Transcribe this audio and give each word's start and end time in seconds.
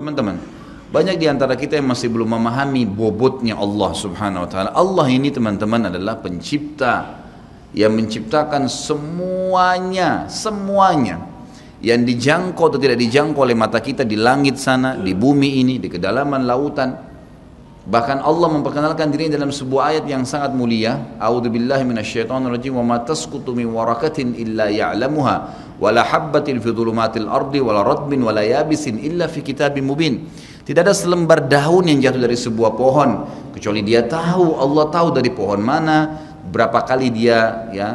Teman-teman, 0.00 0.40
banyak 0.90 1.16
di 1.20 1.26
antara 1.30 1.54
kita 1.54 1.78
yang 1.78 1.92
masih 1.92 2.10
belum 2.10 2.34
memahami 2.34 2.88
bobotnya 2.88 3.54
Allah 3.54 3.92
Subhanahu 3.94 4.42
wa 4.42 4.50
taala. 4.50 4.70
Allah 4.74 5.06
ini 5.06 5.30
teman-teman 5.30 5.86
adalah 5.92 6.18
pencipta 6.18 7.20
yang 7.76 7.94
menciptakan 7.94 8.66
semuanya, 8.66 10.26
semuanya 10.26 11.30
yang 11.80 12.04
dijangkau 12.04 12.74
atau 12.74 12.80
tidak 12.80 13.00
dijangkau 13.00 13.40
oleh 13.40 13.56
mata 13.56 13.80
kita 13.80 14.04
di 14.04 14.16
langit 14.16 14.60
sana, 14.60 15.00
di 15.00 15.16
bumi 15.16 15.64
ini, 15.64 15.80
di 15.80 15.88
kedalaman 15.88 16.44
lautan. 16.44 17.09
Bahkan 17.80 18.20
Allah 18.20 18.48
memperkenalkan 18.52 19.08
dirinya 19.08 19.40
dalam 19.40 19.48
sebuah 19.48 19.96
ayat 19.96 20.04
yang 20.04 20.28
sangat 20.28 20.52
mulia. 20.52 21.16
A'udzubillahi 21.16 21.80
minasyaitonirrajim 21.88 22.76
wa 22.76 22.84
ma 22.84 22.96
tasqutu 23.00 23.56
warakatin 23.56 24.36
illa 24.36 24.68
ya'lamuha 24.68 25.36
wa 25.80 25.88
la 25.88 26.04
ardi 26.04 27.60
wa 27.64 27.72
la 28.36 28.44
illa 28.44 29.24
fi 29.32 29.40
kitabim. 29.40 29.88
Tidak 30.60 30.80
ada 30.84 30.92
selembar 30.92 31.48
daun 31.48 31.88
yang 31.88 32.04
jatuh 32.04 32.20
dari 32.20 32.36
sebuah 32.36 32.76
pohon 32.76 33.24
kecuali 33.56 33.80
dia 33.80 34.04
tahu, 34.04 34.60
Allah 34.60 34.84
tahu 34.92 35.08
dari 35.16 35.32
pohon 35.32 35.64
mana, 35.64 36.20
berapa 36.52 36.84
kali 36.84 37.08
dia 37.08 37.72
ya 37.72 37.88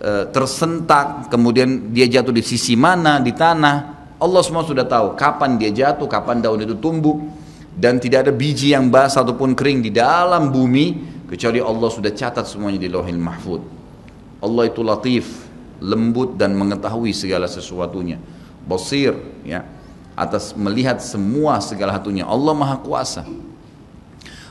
e, 0.00 0.26
tersentak, 0.32 1.28
kemudian 1.28 1.92
dia 1.92 2.08
jatuh 2.08 2.32
di 2.32 2.40
sisi 2.40 2.72
mana 2.72 3.20
di 3.20 3.36
tanah. 3.36 4.00
Allah 4.20 4.42
semua 4.44 4.64
sudah 4.64 4.88
tahu 4.88 5.12
kapan 5.14 5.60
dia 5.60 5.70
jatuh, 5.72 6.08
kapan 6.08 6.40
daun 6.40 6.60
itu 6.64 6.76
tumbuh 6.80 7.20
dan 7.80 7.96
tidak 7.96 8.28
ada 8.28 8.32
biji 8.36 8.76
yang 8.76 8.92
basah 8.92 9.24
ataupun 9.24 9.56
kering 9.56 9.80
di 9.80 9.88
dalam 9.88 10.52
bumi 10.52 11.00
kecuali 11.24 11.64
Allah 11.64 11.88
sudah 11.88 12.12
catat 12.12 12.44
semuanya 12.44 12.76
di 12.76 12.92
Lauhil 12.92 13.16
Mahfud. 13.16 13.64
Allah 14.44 14.68
itu 14.68 14.84
latif, 14.84 15.48
lembut 15.80 16.36
dan 16.36 16.52
mengetahui 16.60 17.16
segala 17.16 17.48
sesuatunya. 17.48 18.20
Basir 18.68 19.16
ya 19.48 19.64
atas 20.12 20.52
melihat 20.52 21.00
semua 21.00 21.56
segala 21.64 21.96
satunya. 21.96 22.28
Allah 22.28 22.52
Maha 22.52 22.76
Kuasa. 22.84 23.24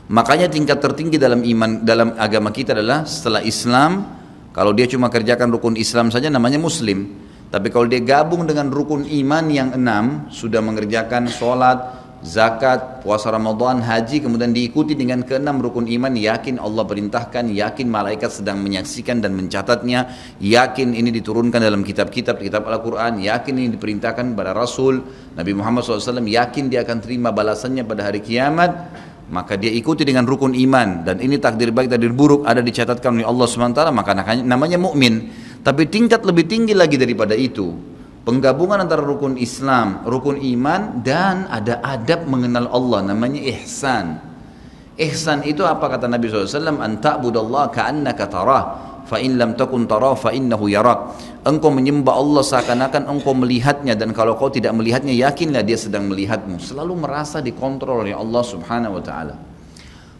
Makanya 0.10 0.50
tingkat 0.50 0.82
tertinggi 0.82 1.22
dalam 1.22 1.46
iman 1.46 1.86
dalam 1.86 2.18
agama 2.18 2.50
kita 2.50 2.74
adalah 2.74 3.06
setelah 3.06 3.46
Islam 3.46 4.10
kalau 4.58 4.74
dia 4.74 4.90
cuma 4.90 5.14
kerjakan 5.14 5.54
rukun 5.54 5.78
Islam 5.78 6.10
saja 6.10 6.34
namanya 6.34 6.58
muslim. 6.58 7.30
Tapi 7.54 7.70
kalau 7.70 7.86
dia 7.86 8.02
gabung 8.02 8.50
dengan 8.50 8.74
rukun 8.74 9.06
iman 9.06 9.46
yang 9.54 9.74
enam 9.78 10.30
sudah 10.34 10.62
mengerjakan 10.62 11.30
sholat, 11.30 12.09
zakat, 12.20 13.00
puasa 13.00 13.32
Ramadan, 13.32 13.80
haji, 13.80 14.20
kemudian 14.20 14.52
diikuti 14.52 14.96
dengan 14.96 15.24
keenam 15.24 15.64
rukun 15.64 15.88
iman, 15.88 16.12
yakin 16.12 16.60
Allah 16.60 16.84
perintahkan, 16.84 17.48
yakin 17.48 17.88
malaikat 17.88 18.32
sedang 18.32 18.60
menyaksikan 18.60 19.24
dan 19.24 19.36
mencatatnya, 19.36 20.12
yakin 20.44 20.92
ini 20.96 21.10
diturunkan 21.16 21.64
dalam 21.64 21.82
kitab-kitab, 21.82 22.44
kitab 22.44 22.68
Al-Quran, 22.68 23.24
yakin 23.24 23.54
ini 23.56 23.70
diperintahkan 23.80 24.36
pada 24.36 24.52
Rasul, 24.52 25.00
Nabi 25.36 25.52
Muhammad 25.56 25.88
SAW, 25.88 26.28
yakin 26.28 26.68
dia 26.68 26.84
akan 26.84 26.98
terima 27.00 27.32
balasannya 27.32 27.88
pada 27.88 28.12
hari 28.12 28.20
kiamat, 28.20 28.72
maka 29.30 29.56
dia 29.56 29.70
ikuti 29.72 30.04
dengan 30.04 30.26
rukun 30.26 30.58
iman. 30.58 31.06
Dan 31.06 31.22
ini 31.22 31.38
takdir 31.38 31.70
baik 31.70 31.94
takdir 31.94 32.12
buruk 32.12 32.44
ada 32.50 32.66
dicatatkan 32.66 33.22
oleh 33.22 33.28
Allah 33.30 33.46
SWT 33.46 33.82
maka 33.94 34.12
namanya 34.42 34.82
mukmin. 34.82 35.30
Tapi 35.62 35.86
tingkat 35.86 36.26
lebih 36.26 36.50
tinggi 36.50 36.74
lagi 36.74 36.98
daripada 36.98 37.38
itu 37.38 37.89
penggabungan 38.30 38.86
antara 38.86 39.02
rukun 39.02 39.42
Islam, 39.42 40.06
rukun 40.06 40.38
iman 40.38 41.02
dan 41.02 41.50
ada 41.50 41.82
adab 41.82 42.30
mengenal 42.30 42.70
Allah 42.70 43.10
namanya 43.10 43.42
ihsan. 43.58 44.22
Ihsan 45.02 45.42
itu 45.50 45.66
apa 45.66 45.90
kata 45.90 46.06
Nabi 46.06 46.30
SAW? 46.30 46.78
An 46.78 47.02
ta'budallah 47.02 47.74
ka'annaka 47.74 48.30
tarah 48.30 48.64
fa 49.10 49.18
in 49.18 49.42
lam 49.42 49.58
takun 49.58 49.90
tarah 49.90 50.14
fa 50.14 50.30
innahu 50.30 50.70
yarak. 50.70 51.18
Engkau 51.42 51.74
menyembah 51.74 52.14
Allah 52.14 52.46
seakan-akan 52.46 53.10
engkau 53.10 53.34
melihatnya 53.34 53.98
dan 53.98 54.14
kalau 54.14 54.38
kau 54.38 54.54
tidak 54.54 54.78
melihatnya 54.78 55.18
yakinlah 55.18 55.66
dia 55.66 55.82
sedang 55.82 56.06
melihatmu. 56.06 56.62
Selalu 56.62 56.94
merasa 57.02 57.42
dikontrol 57.42 58.06
oleh 58.06 58.14
Allah 58.14 58.44
Subhanahu 58.46 59.02
wa 59.02 59.04
taala. 59.04 59.36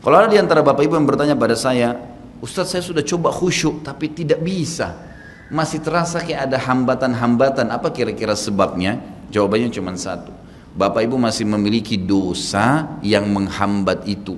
Kalau 0.02 0.16
ada 0.18 0.32
di 0.32 0.42
antara 0.42 0.66
Bapak 0.66 0.82
Ibu 0.82 0.98
yang 0.98 1.06
bertanya 1.06 1.36
pada 1.38 1.54
saya, 1.54 1.94
Ustaz 2.42 2.74
saya 2.74 2.82
sudah 2.82 3.06
coba 3.06 3.30
khusyuk 3.30 3.86
tapi 3.86 4.16
tidak 4.16 4.42
bisa 4.42 5.09
masih 5.50 5.82
terasa 5.82 6.22
kayak 6.22 6.50
ada 6.50 6.58
hambatan-hambatan. 6.62 7.74
Apa 7.74 7.90
kira-kira 7.90 8.38
sebabnya? 8.38 9.02
Jawabannya 9.34 9.70
cuma 9.74 9.94
satu. 9.98 10.32
Bapak 10.74 11.06
Ibu 11.06 11.18
masih 11.18 11.50
memiliki 11.50 11.98
dosa 11.98 12.98
yang 13.02 13.26
menghambat 13.30 14.06
itu. 14.06 14.38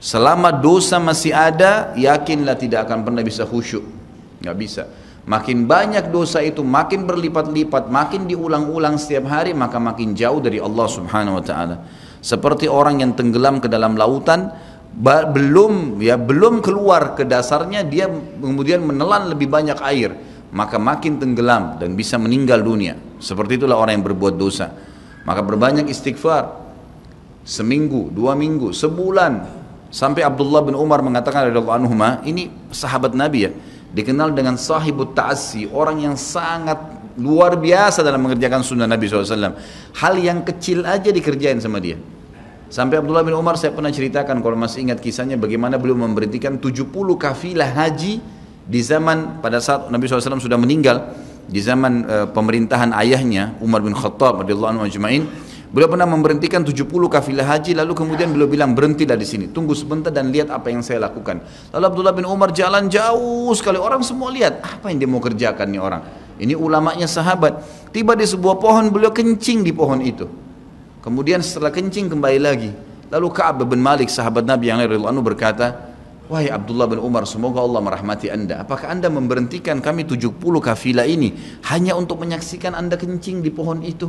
Selama 0.00 0.48
dosa 0.48 0.96
masih 0.96 1.36
ada, 1.36 1.92
yakinlah 1.92 2.56
tidak 2.56 2.88
akan 2.88 3.04
pernah 3.04 3.20
bisa 3.20 3.44
khusyuk. 3.44 3.84
Nggak 4.40 4.56
bisa. 4.56 4.82
Makin 5.28 5.68
banyak 5.68 6.08
dosa 6.08 6.40
itu, 6.40 6.64
makin 6.64 7.04
berlipat-lipat, 7.04 7.92
makin 7.92 8.24
diulang-ulang 8.24 8.96
setiap 8.96 9.28
hari, 9.28 9.52
maka 9.52 9.76
makin 9.76 10.16
jauh 10.16 10.40
dari 10.40 10.56
Allah 10.56 10.88
Subhanahu 10.88 11.36
wa 11.36 11.44
taala. 11.44 11.76
Seperti 12.24 12.64
orang 12.64 13.04
yang 13.04 13.12
tenggelam 13.12 13.60
ke 13.60 13.68
dalam 13.68 14.00
lautan, 14.00 14.48
belum 14.96 16.02
ya 16.02 16.18
belum 16.18 16.64
keluar. 16.64 17.14
Ke 17.14 17.22
dasarnya 17.26 17.86
dia 17.86 18.10
kemudian 18.40 18.82
menelan 18.82 19.30
lebih 19.30 19.46
banyak 19.46 19.78
air. 19.82 20.14
Maka 20.50 20.82
makin 20.82 21.22
tenggelam 21.22 21.78
dan 21.78 21.94
bisa 21.94 22.18
meninggal 22.18 22.58
dunia. 22.58 22.98
Seperti 23.22 23.62
itulah 23.62 23.78
orang 23.78 24.02
yang 24.02 24.06
berbuat 24.06 24.34
dosa. 24.34 24.74
Maka 25.22 25.46
berbanyak 25.46 25.86
istighfar. 25.86 26.58
Seminggu 27.46 28.10
dua 28.10 28.34
minggu 28.34 28.74
sebulan. 28.74 29.62
Sampai 29.90 30.22
Abdullah 30.22 30.62
bin 30.62 30.78
Umar 30.78 31.02
mengatakan 31.02 31.50
radhiyallahu 31.50 31.76
anhu 31.82 31.94
ini 32.22 32.46
sahabat 32.70 33.10
Nabi 33.10 33.38
ya 33.46 33.50
dikenal 33.90 34.30
dengan 34.30 34.54
sahibut 34.54 35.18
ta'assi 35.18 35.66
orang 35.74 36.06
yang 36.06 36.14
sangat 36.14 36.78
luar 37.18 37.58
biasa 37.58 38.06
dalam 38.06 38.22
mengerjakan 38.22 38.62
sunnah 38.62 38.86
Nabi 38.86 39.10
SAW 39.10 39.58
hal 39.98 40.14
yang 40.16 40.46
kecil 40.46 40.86
aja 40.86 41.10
dikerjain 41.10 41.58
sama 41.58 41.82
dia 41.82 41.98
Sampai 42.70 43.02
Abdullah 43.02 43.26
bin 43.26 43.34
Umar 43.34 43.58
saya 43.58 43.74
pernah 43.74 43.90
ceritakan 43.90 44.38
kalau 44.46 44.54
masih 44.54 44.86
ingat 44.86 45.02
kisahnya 45.02 45.34
bagaimana 45.34 45.74
beliau 45.74 45.98
memberhentikan 45.98 46.54
70 46.54 46.86
kafilah 47.18 47.66
haji 47.66 48.22
di 48.62 48.80
zaman 48.86 49.42
pada 49.42 49.58
saat 49.58 49.90
Nabi 49.90 50.06
SAW 50.06 50.38
sudah 50.38 50.54
meninggal 50.54 51.10
di 51.50 51.58
zaman 51.58 52.06
uh, 52.06 52.26
pemerintahan 52.30 52.94
ayahnya 52.94 53.58
Umar 53.58 53.82
bin 53.82 53.90
Khattab 53.90 54.46
radhiyallahu 54.46 54.70
anhu 54.78 54.84
ajma'in. 54.86 55.26
Beliau 55.74 55.90
pernah 55.90 56.06
memberhentikan 56.06 56.62
70 56.62 56.86
kafilah 56.86 57.58
haji 57.58 57.74
lalu 57.74 57.90
kemudian 57.90 58.30
beliau 58.30 58.46
bilang 58.46 58.70
berhentilah 58.70 59.18
di 59.18 59.26
sini 59.26 59.50
tunggu 59.50 59.74
sebentar 59.74 60.14
dan 60.14 60.30
lihat 60.30 60.54
apa 60.54 60.70
yang 60.70 60.86
saya 60.86 61.02
lakukan. 61.02 61.42
Lalu 61.74 61.84
Abdullah 61.90 62.14
bin 62.14 62.26
Umar 62.30 62.54
jalan 62.54 62.86
jauh 62.86 63.50
sekali. 63.58 63.82
Orang 63.82 64.06
semua 64.06 64.30
lihat 64.30 64.62
apa 64.62 64.94
yang 64.94 65.02
dia 65.02 65.10
mau 65.10 65.18
kerjakan 65.18 65.66
nih 65.74 65.82
orang? 65.82 66.02
Ini 66.38 66.54
ulamanya 66.54 67.10
sahabat. 67.10 67.66
Tiba 67.90 68.14
di 68.14 68.30
sebuah 68.30 68.62
pohon 68.62 68.94
beliau 68.94 69.10
kencing 69.10 69.66
di 69.66 69.74
pohon 69.74 69.98
itu 70.06 70.49
Kemudian 71.00 71.40
setelah 71.40 71.72
kencing 71.72 72.12
kembali 72.12 72.40
lagi. 72.40 72.70
Lalu 73.10 73.28
Ka'ab 73.32 73.66
bin 73.66 73.80
Malik 73.82 74.06
sahabat 74.12 74.46
Nabi 74.46 74.70
yang 74.70 74.78
lain 74.78 75.02
anu 75.02 75.24
berkata, 75.24 75.90
Wahai 76.30 76.46
Abdullah 76.46 76.86
bin 76.86 77.02
Umar, 77.02 77.26
semoga 77.26 77.58
Allah 77.58 77.82
merahmati 77.82 78.30
anda. 78.30 78.62
Apakah 78.62 78.94
anda 78.94 79.10
memberhentikan 79.10 79.82
kami 79.82 80.06
70 80.06 80.38
kafilah 80.38 81.02
ini 81.02 81.34
hanya 81.66 81.98
untuk 81.98 82.22
menyaksikan 82.22 82.70
anda 82.70 82.94
kencing 82.94 83.42
di 83.42 83.50
pohon 83.50 83.82
itu? 83.82 84.06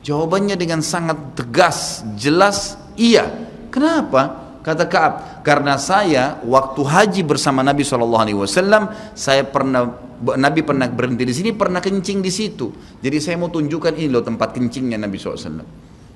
Jawabannya 0.00 0.56
dengan 0.56 0.80
sangat 0.80 1.36
tegas, 1.36 2.00
jelas, 2.16 2.80
iya. 2.96 3.28
Kenapa? 3.68 4.48
Kata 4.64 4.88
Kaab, 4.88 5.44
karena 5.44 5.76
saya 5.76 6.40
waktu 6.40 6.80
haji 6.80 7.22
bersama 7.22 7.60
Nabi 7.60 7.84
saw, 7.84 8.00
saya 9.12 9.44
pernah 9.44 9.92
Nabi 10.40 10.64
pernah 10.64 10.88
berhenti 10.88 11.28
di 11.28 11.34
sini, 11.36 11.50
pernah 11.52 11.84
kencing 11.84 12.24
di 12.24 12.32
situ. 12.32 12.72
Jadi 12.96 13.20
saya 13.20 13.36
mau 13.36 13.52
tunjukkan 13.52 13.92
ini 13.92 14.08
loh 14.08 14.24
tempat 14.24 14.56
kencingnya 14.56 14.96
Nabi 14.96 15.20
saw. 15.20 15.36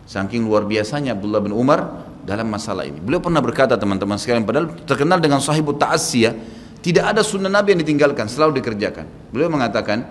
Saking 0.07 0.47
luar 0.47 0.67
biasanya 0.67 1.15
Abdullah 1.15 1.41
bin 1.41 1.55
Umar 1.55 2.07
dalam 2.25 2.47
masalah 2.49 2.85
ini. 2.85 3.01
Beliau 3.01 3.19
pernah 3.19 3.41
berkata 3.41 3.75
teman-teman 3.75 4.21
sekalian, 4.21 4.45
padahal 4.45 4.73
terkenal 4.85 5.19
dengan 5.19 5.41
sahibut 5.41 5.81
ta'asiyah, 5.81 6.35
tidak 6.81 7.05
ada 7.17 7.21
sunnah 7.25 7.53
Nabi 7.53 7.77
yang 7.77 7.81
ditinggalkan, 7.85 8.27
selalu 8.29 8.61
dikerjakan. 8.61 9.05
Beliau 9.33 9.53
mengatakan, 9.53 10.05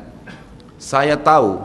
saya 0.80 1.18
tahu 1.20 1.60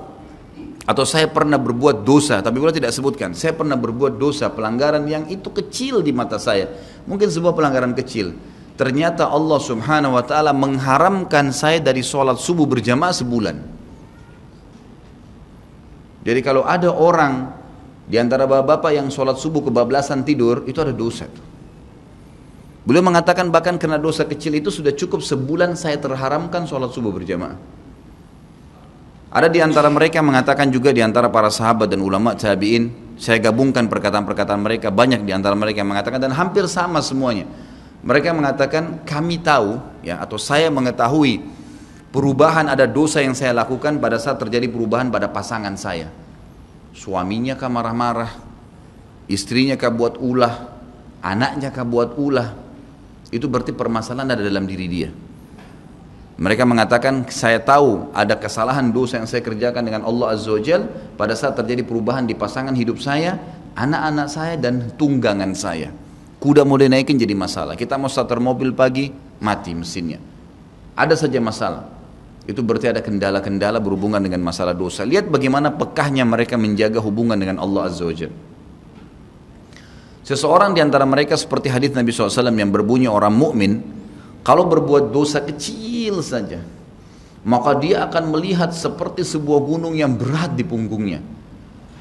atau 0.85 1.05
saya 1.09 1.31
pernah 1.33 1.57
berbuat 1.57 2.05
dosa, 2.05 2.45
tapi 2.45 2.61
beliau 2.61 2.75
tidak 2.75 2.93
sebutkan. 2.93 3.33
Saya 3.33 3.57
pernah 3.57 3.77
berbuat 3.77 4.21
dosa, 4.21 4.53
pelanggaran 4.53 5.09
yang 5.09 5.25
itu 5.33 5.49
kecil 5.49 6.05
di 6.05 6.13
mata 6.13 6.37
saya. 6.37 6.69
Mungkin 7.09 7.33
sebuah 7.33 7.57
pelanggaran 7.57 7.97
kecil. 7.97 8.37
Ternyata 8.75 9.31
Allah 9.31 9.63
subhanahu 9.63 10.19
wa 10.19 10.25
ta'ala 10.27 10.51
mengharamkan 10.51 11.55
saya 11.55 11.79
dari 11.79 12.03
sholat 12.03 12.37
subuh 12.37 12.67
berjamaah 12.67 13.15
sebulan. 13.15 13.57
Jadi 16.25 16.41
kalau 16.43 16.67
ada 16.67 16.91
orang 16.91 17.64
di 18.05 18.21
antara 18.21 18.45
bapak-bapak 18.45 18.93
yang 18.93 19.09
sholat 19.09 19.41
subuh 19.41 19.65
kebablasan 19.65 20.29
tidur, 20.29 20.69
itu 20.69 20.77
ada 20.77 20.93
dosa. 20.93 21.25
Beliau 22.85 23.01
mengatakan 23.01 23.49
bahkan 23.49 23.81
karena 23.81 23.97
dosa 23.97 24.29
kecil 24.29 24.61
itu 24.61 24.69
sudah 24.69 24.93
cukup 24.93 25.25
sebulan 25.25 25.73
saya 25.73 25.97
terharamkan 25.97 26.69
sholat 26.69 26.93
subuh 26.93 27.09
berjamaah. 27.17 27.57
Ada 29.35 29.49
di 29.49 29.59
antara 29.65 29.89
mereka 29.89 30.21
yang 30.21 30.29
mengatakan 30.31 30.69
juga 30.69 30.93
di 30.93 31.01
antara 31.01 31.33
para 31.33 31.49
sahabat 31.49 31.89
dan 31.89 32.05
ulama 32.05 32.37
tabi'in, 32.37 33.17
saya 33.17 33.41
gabungkan 33.41 33.89
perkataan-perkataan 33.89 34.61
mereka, 34.61 34.93
banyak 34.93 35.25
di 35.25 35.33
antara 35.33 35.57
mereka 35.57 35.81
yang 35.81 35.91
mengatakan 35.91 36.21
dan 36.21 36.37
hampir 36.37 36.69
sama 36.69 37.01
semuanya. 37.01 37.49
Mereka 38.05 38.37
mengatakan 38.37 39.01
kami 39.09 39.41
tahu 39.41 39.81
ya 40.05 40.21
atau 40.21 40.37
saya 40.37 40.69
mengetahui 40.69 41.41
perubahan 42.13 42.69
ada 42.69 42.85
dosa 42.85 43.25
yang 43.25 43.33
saya 43.33 43.57
lakukan 43.57 43.97
pada 43.97 44.21
saat 44.21 44.37
terjadi 44.37 44.69
perubahan 44.69 45.09
pada 45.09 45.33
pasangan 45.33 45.73
saya. 45.75 46.13
Suaminya 46.95 47.59
kah 47.59 47.67
marah-marah, 47.67 48.31
istrinya 49.27 49.75
kah 49.75 49.91
buat 49.91 50.15
ulah, 50.23 50.71
anaknya 51.21 51.75
kah 51.75 51.83
buat 51.83 52.15
ulah. 52.15 52.55
Itu 53.35 53.51
berarti 53.51 53.75
permasalahan 53.75 54.39
ada 54.39 54.43
dalam 54.47 54.63
diri 54.63 54.87
dia. 54.87 55.11
Mereka 56.35 56.67
mengatakan 56.67 57.27
saya 57.31 57.63
tahu 57.63 58.11
ada 58.11 58.35
kesalahan 58.35 58.91
dosa 58.91 59.23
yang 59.23 59.27
saya 59.31 59.43
kerjakan 59.43 59.87
dengan 59.87 60.03
Allah 60.03 60.35
Azza 60.35 60.51
wa 60.51 60.63
Jal 60.63 60.87
pada 61.15 61.35
saat 61.39 61.55
terjadi 61.55 61.87
perubahan 61.87 62.27
di 62.27 62.35
pasangan 62.35 62.75
hidup 62.75 62.99
saya, 62.99 63.39
anak-anak 63.79 64.27
saya 64.27 64.55
dan 64.59 64.91
tunggangan 64.99 65.55
saya. 65.55 65.95
Kuda 66.43 66.67
mau 66.67 66.75
dinaikin 66.75 67.15
jadi 67.15 67.39
masalah. 67.39 67.79
Kita 67.79 67.95
mau 67.95 68.11
starter 68.11 68.43
mobil 68.43 68.75
pagi, 68.75 69.15
mati 69.39 69.79
mesinnya. 69.79 70.19
Ada 70.99 71.27
saja 71.27 71.39
masalah. 71.39 71.94
Itu 72.45 72.61
berarti 72.61 72.93
ada 72.93 73.01
kendala-kendala 73.01 73.81
berhubungan 73.81 74.21
dengan 74.21 74.45
masalah 74.45 74.77
dosa. 74.77 75.01
Lihat 75.09 75.33
bagaimana 75.33 75.73
pekahnya 75.73 76.29
mereka 76.29 76.61
menjaga 76.61 77.01
hubungan 77.01 77.41
dengan 77.41 77.57
Allah 77.57 77.89
Azza 77.89 78.05
wa 78.05 78.13
Seseorang 80.25 80.73
di 80.73 80.81
antara 80.81 81.05
mereka 81.05 81.37
seperti 81.37 81.69
hadis 81.69 81.93
Nabi 81.93 82.09
SAW 82.09 82.49
yang 82.53 82.73
berbunyi 82.73 83.09
orang 83.09 83.33
mukmin, 83.33 83.85
kalau 84.45 84.69
berbuat 84.69 85.13
dosa 85.13 85.41
kecil 85.41 86.21
saja, 86.21 86.61
maka 87.45 87.77
dia 87.77 88.09
akan 88.09 88.33
melihat 88.33 88.73
seperti 88.73 89.25
sebuah 89.25 89.61
gunung 89.65 89.93
yang 89.97 90.17
berat 90.17 90.57
di 90.57 90.65
punggungnya. 90.65 91.21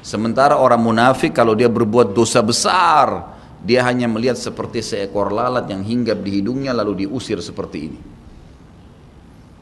Sementara 0.04 0.60
orang 0.60 0.80
munafik 0.80 1.32
kalau 1.32 1.56
dia 1.56 1.68
berbuat 1.68 2.12
dosa 2.12 2.44
besar, 2.44 3.32
dia 3.64 3.80
hanya 3.88 4.04
melihat 4.08 4.36
seperti 4.36 4.84
seekor 4.84 5.32
lalat 5.32 5.64
yang 5.72 5.80
hinggap 5.80 6.20
di 6.20 6.40
hidungnya 6.40 6.76
lalu 6.76 7.08
diusir 7.08 7.40
seperti 7.40 7.78
ini. 7.80 8.13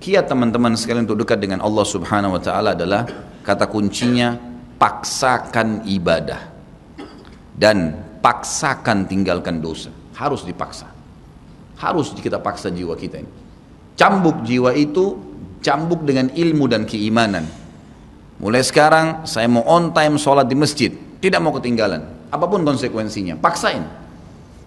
Kiat 0.03 0.27
teman-teman 0.27 0.75
sekalian 0.75 1.07
untuk 1.07 1.23
dekat 1.23 1.39
dengan 1.39 1.63
Allah 1.63 1.87
Subhanahu 1.87 2.35
wa 2.35 2.43
taala 2.43 2.75
adalah 2.75 3.07
kata 3.47 3.71
kuncinya 3.71 4.35
paksakan 4.75 5.87
ibadah 5.87 6.43
dan 7.55 8.03
paksakan 8.19 9.07
tinggalkan 9.07 9.63
dosa. 9.63 9.95
Harus 10.19 10.43
dipaksa. 10.43 10.91
Harus 11.79 12.11
kita 12.19 12.43
paksa 12.43 12.75
jiwa 12.75 12.99
kita 12.99 13.23
ini. 13.23 13.31
Cambuk 13.95 14.43
jiwa 14.43 14.75
itu 14.75 15.23
cambuk 15.63 16.03
dengan 16.03 16.35
ilmu 16.35 16.67
dan 16.67 16.83
keimanan. 16.83 17.47
Mulai 18.43 18.67
sekarang 18.67 19.23
saya 19.23 19.47
mau 19.47 19.63
on 19.71 19.95
time 19.95 20.19
sholat 20.19 20.51
di 20.51 20.59
masjid, 20.59 20.91
tidak 21.23 21.39
mau 21.39 21.55
ketinggalan. 21.55 22.03
Apa 22.35 22.51
pun 22.51 22.67
konsekuensinya, 22.67 23.39
paksain. 23.39 23.87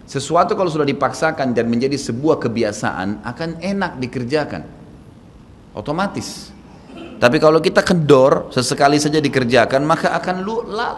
Sesuatu 0.08 0.56
kalau 0.56 0.72
sudah 0.72 0.88
dipaksakan 0.88 1.52
dan 1.52 1.68
menjadi 1.68 2.00
sebuah 2.00 2.40
kebiasaan 2.40 3.20
akan 3.28 3.60
enak 3.60 4.00
dikerjakan 4.00 4.75
otomatis. 5.76 6.56
Tapi 7.16 7.40
kalau 7.40 7.64
kita 7.64 7.80
kendor, 7.80 8.52
sesekali 8.52 9.00
saja 9.00 9.20
dikerjakan, 9.24 9.84
maka 9.88 10.12
akan 10.16 10.44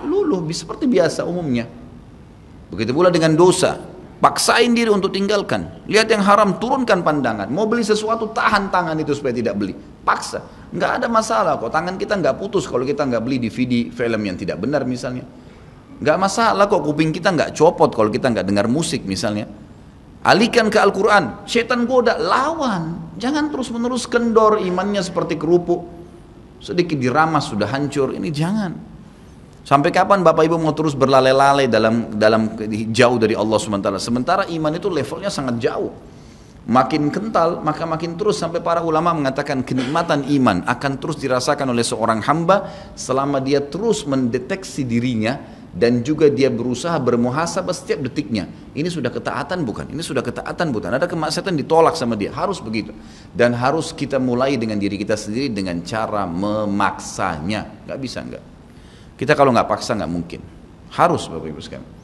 luluh 0.06 0.42
seperti 0.50 0.90
biasa 0.90 1.26
umumnya. 1.26 1.70
Begitu 2.74 2.90
pula 2.90 3.14
dengan 3.14 3.38
dosa, 3.38 3.78
paksain 4.18 4.74
diri 4.74 4.90
untuk 4.90 5.14
tinggalkan. 5.14 5.86
Lihat 5.86 6.10
yang 6.10 6.26
haram, 6.26 6.58
turunkan 6.58 7.06
pandangan. 7.06 7.48
Mau 7.54 7.70
beli 7.70 7.86
sesuatu, 7.86 8.34
tahan 8.34 8.74
tangan 8.74 8.98
itu 8.98 9.14
supaya 9.14 9.34
tidak 9.34 9.56
beli. 9.62 9.78
Paksa. 9.78 10.42
Nggak 10.74 10.92
ada 11.00 11.08
masalah 11.08 11.54
kok, 11.62 11.72
tangan 11.72 11.96
kita 11.96 12.20
nggak 12.20 12.36
putus 12.36 12.68
kalau 12.68 12.84
kita 12.84 13.08
nggak 13.08 13.22
beli 13.24 13.38
DVD 13.40 13.88
film 13.94 14.22
yang 14.26 14.36
tidak 14.36 14.58
benar 14.60 14.84
misalnya. 14.84 15.24
Nggak 16.02 16.18
masalah 16.18 16.66
kok, 16.68 16.82
kuping 16.84 17.16
kita 17.16 17.32
nggak 17.32 17.56
copot 17.56 17.94
kalau 17.94 18.12
kita 18.12 18.28
nggak 18.34 18.46
dengar 18.46 18.68
musik 18.68 19.06
misalnya. 19.08 19.48
Alihkan 20.28 20.68
ke 20.68 20.82
Al-Quran. 20.82 21.48
Setan 21.48 21.88
goda, 21.88 22.20
lawan. 22.20 23.06
Jangan 23.18 23.50
terus 23.50 23.74
menerus 23.74 24.06
kendor 24.06 24.62
imannya 24.62 25.02
seperti 25.02 25.36
kerupuk. 25.42 25.81
Sedikit 26.62 26.98
diramas 26.98 27.50
sudah 27.50 27.66
hancur. 27.66 28.14
Ini 28.14 28.30
jangan. 28.30 28.72
Sampai 29.68 29.92
kapan 29.92 30.24
Bapak 30.24 30.48
Ibu 30.48 30.56
mau 30.62 30.72
terus 30.72 30.96
berlale-lale 30.96 31.68
dalam 31.68 32.16
dalam 32.16 32.56
jauh 32.94 33.18
dari 33.19 33.36
Allah 33.36 33.58
SWT. 33.60 33.90
Sementara 34.00 34.48
iman 34.48 34.72
itu 34.72 34.88
levelnya 34.88 35.28
sangat 35.28 35.60
jauh. 35.60 35.92
Makin 36.68 37.12
kental, 37.12 37.64
maka 37.64 37.88
makin 37.88 38.19
terus 38.19 38.40
sampai 38.40 38.60
para 38.60 38.84
ulama 38.84 39.16
mengatakan 39.16 39.64
kenikmatan 39.64 40.28
iman 40.40 40.68
akan 40.68 40.92
terus 41.00 41.16
dirasakan 41.16 41.72
oleh 41.72 41.84
seorang 41.84 42.19
hamba 42.28 42.68
selama 42.92 43.40
dia 43.40 43.64
terus 43.64 44.04
mendeteksi 44.04 44.84
dirinya 44.84 45.40
dan 45.78 46.02
juga 46.02 46.26
dia 46.26 46.50
berusaha 46.50 46.98
bermuhasabah 46.98 47.70
setiap 47.70 48.02
detiknya. 48.10 48.50
Ini 48.74 48.90
sudah 48.90 49.14
ketaatan 49.14 49.62
bukan? 49.62 49.86
Ini 49.94 50.02
sudah 50.02 50.26
ketaatan 50.26 50.74
bukan? 50.74 50.90
Ada 50.90 51.06
kemaksiatan 51.06 51.54
ditolak 51.54 51.94
sama 51.94 52.18
dia, 52.18 52.34
harus 52.34 52.58
begitu. 52.58 52.98
Dan 53.30 53.54
harus 53.54 53.94
kita 53.94 54.18
mulai 54.18 54.58
dengan 54.58 54.82
diri 54.82 54.98
kita 54.98 55.14
sendiri 55.14 55.54
dengan 55.54 55.78
cara 55.86 56.26
memaksanya. 56.26 57.86
Gak 57.86 58.00
bisa 58.02 58.26
enggak. 58.26 58.42
Kita 59.18 59.38
kalau 59.38 59.54
nggak 59.54 59.70
paksa 59.70 59.94
nggak 59.94 60.10
mungkin. 60.10 60.42
Harus 60.98 61.30
Bapak 61.30 61.46
Ibu 61.46 61.62
sekalian. 61.62 61.97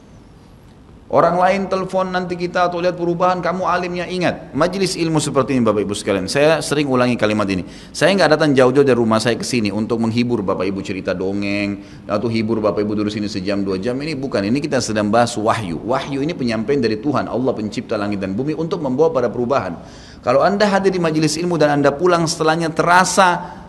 Orang 1.04 1.36
lain 1.36 1.68
telepon 1.68 2.08
nanti 2.16 2.32
kita 2.32 2.72
atau 2.72 2.80
lihat 2.80 2.96
perubahan, 2.96 3.44
kamu 3.44 3.68
alimnya 3.68 4.08
ingat. 4.08 4.56
Majelis 4.56 4.96
ilmu 4.96 5.20
seperti 5.20 5.52
ini 5.52 5.60
Bapak 5.60 5.84
Ibu 5.84 5.92
sekalian. 5.92 6.32
Saya 6.32 6.64
sering 6.64 6.88
ulangi 6.88 7.12
kalimat 7.20 7.44
ini. 7.44 7.60
Saya 7.92 8.16
nggak 8.16 8.40
datang 8.40 8.56
jauh-jauh 8.56 8.88
dari 8.88 8.96
rumah 8.96 9.20
saya 9.20 9.36
ke 9.36 9.44
sini 9.44 9.68
untuk 9.68 10.00
menghibur 10.00 10.40
Bapak 10.40 10.64
Ibu 10.64 10.80
cerita 10.80 11.12
dongeng 11.12 11.84
atau 12.08 12.24
hibur 12.32 12.64
Bapak 12.64 12.80
Ibu 12.88 12.96
duduk 12.96 13.12
sini 13.12 13.28
sejam 13.28 13.60
dua 13.60 13.76
jam. 13.76 14.00
Ini 14.00 14.16
bukan. 14.16 14.48
Ini 14.48 14.56
kita 14.64 14.80
sedang 14.80 15.12
bahas 15.12 15.36
wahyu. 15.36 15.76
Wahyu 15.84 16.24
ini 16.24 16.32
penyampaian 16.32 16.80
dari 16.80 16.96
Tuhan, 16.96 17.28
Allah 17.28 17.52
pencipta 17.52 18.00
langit 18.00 18.24
dan 18.24 18.32
bumi 18.32 18.56
untuk 18.56 18.80
membawa 18.80 19.12
pada 19.12 19.28
perubahan. 19.28 19.76
Kalau 20.24 20.40
anda 20.40 20.64
hadir 20.64 20.88
di 20.88 21.04
majelis 21.04 21.36
ilmu 21.36 21.60
dan 21.60 21.84
anda 21.84 21.92
pulang 21.92 22.24
setelahnya 22.24 22.72
terasa 22.72 23.60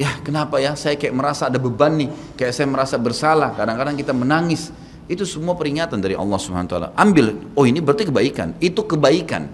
ya 0.00 0.18
kenapa 0.24 0.56
ya 0.56 0.72
saya 0.72 0.96
kayak 0.96 1.14
merasa 1.14 1.52
ada 1.52 1.60
beban 1.60 1.94
nih 2.00 2.10
kayak 2.34 2.50
saya 2.56 2.66
merasa 2.66 2.96
bersalah 2.96 3.52
kadang-kadang 3.54 3.94
kita 3.94 4.10
menangis 4.16 4.72
itu 5.10 5.26
semua 5.26 5.58
peringatan 5.58 5.98
dari 5.98 6.14
Allah 6.14 6.38
Subhanahu 6.38 6.70
taala. 6.70 6.88
Ambil, 6.94 7.34
oh 7.58 7.64
ini 7.66 7.82
berarti 7.82 8.06
kebaikan. 8.06 8.54
Itu 8.62 8.86
kebaikan. 8.86 9.50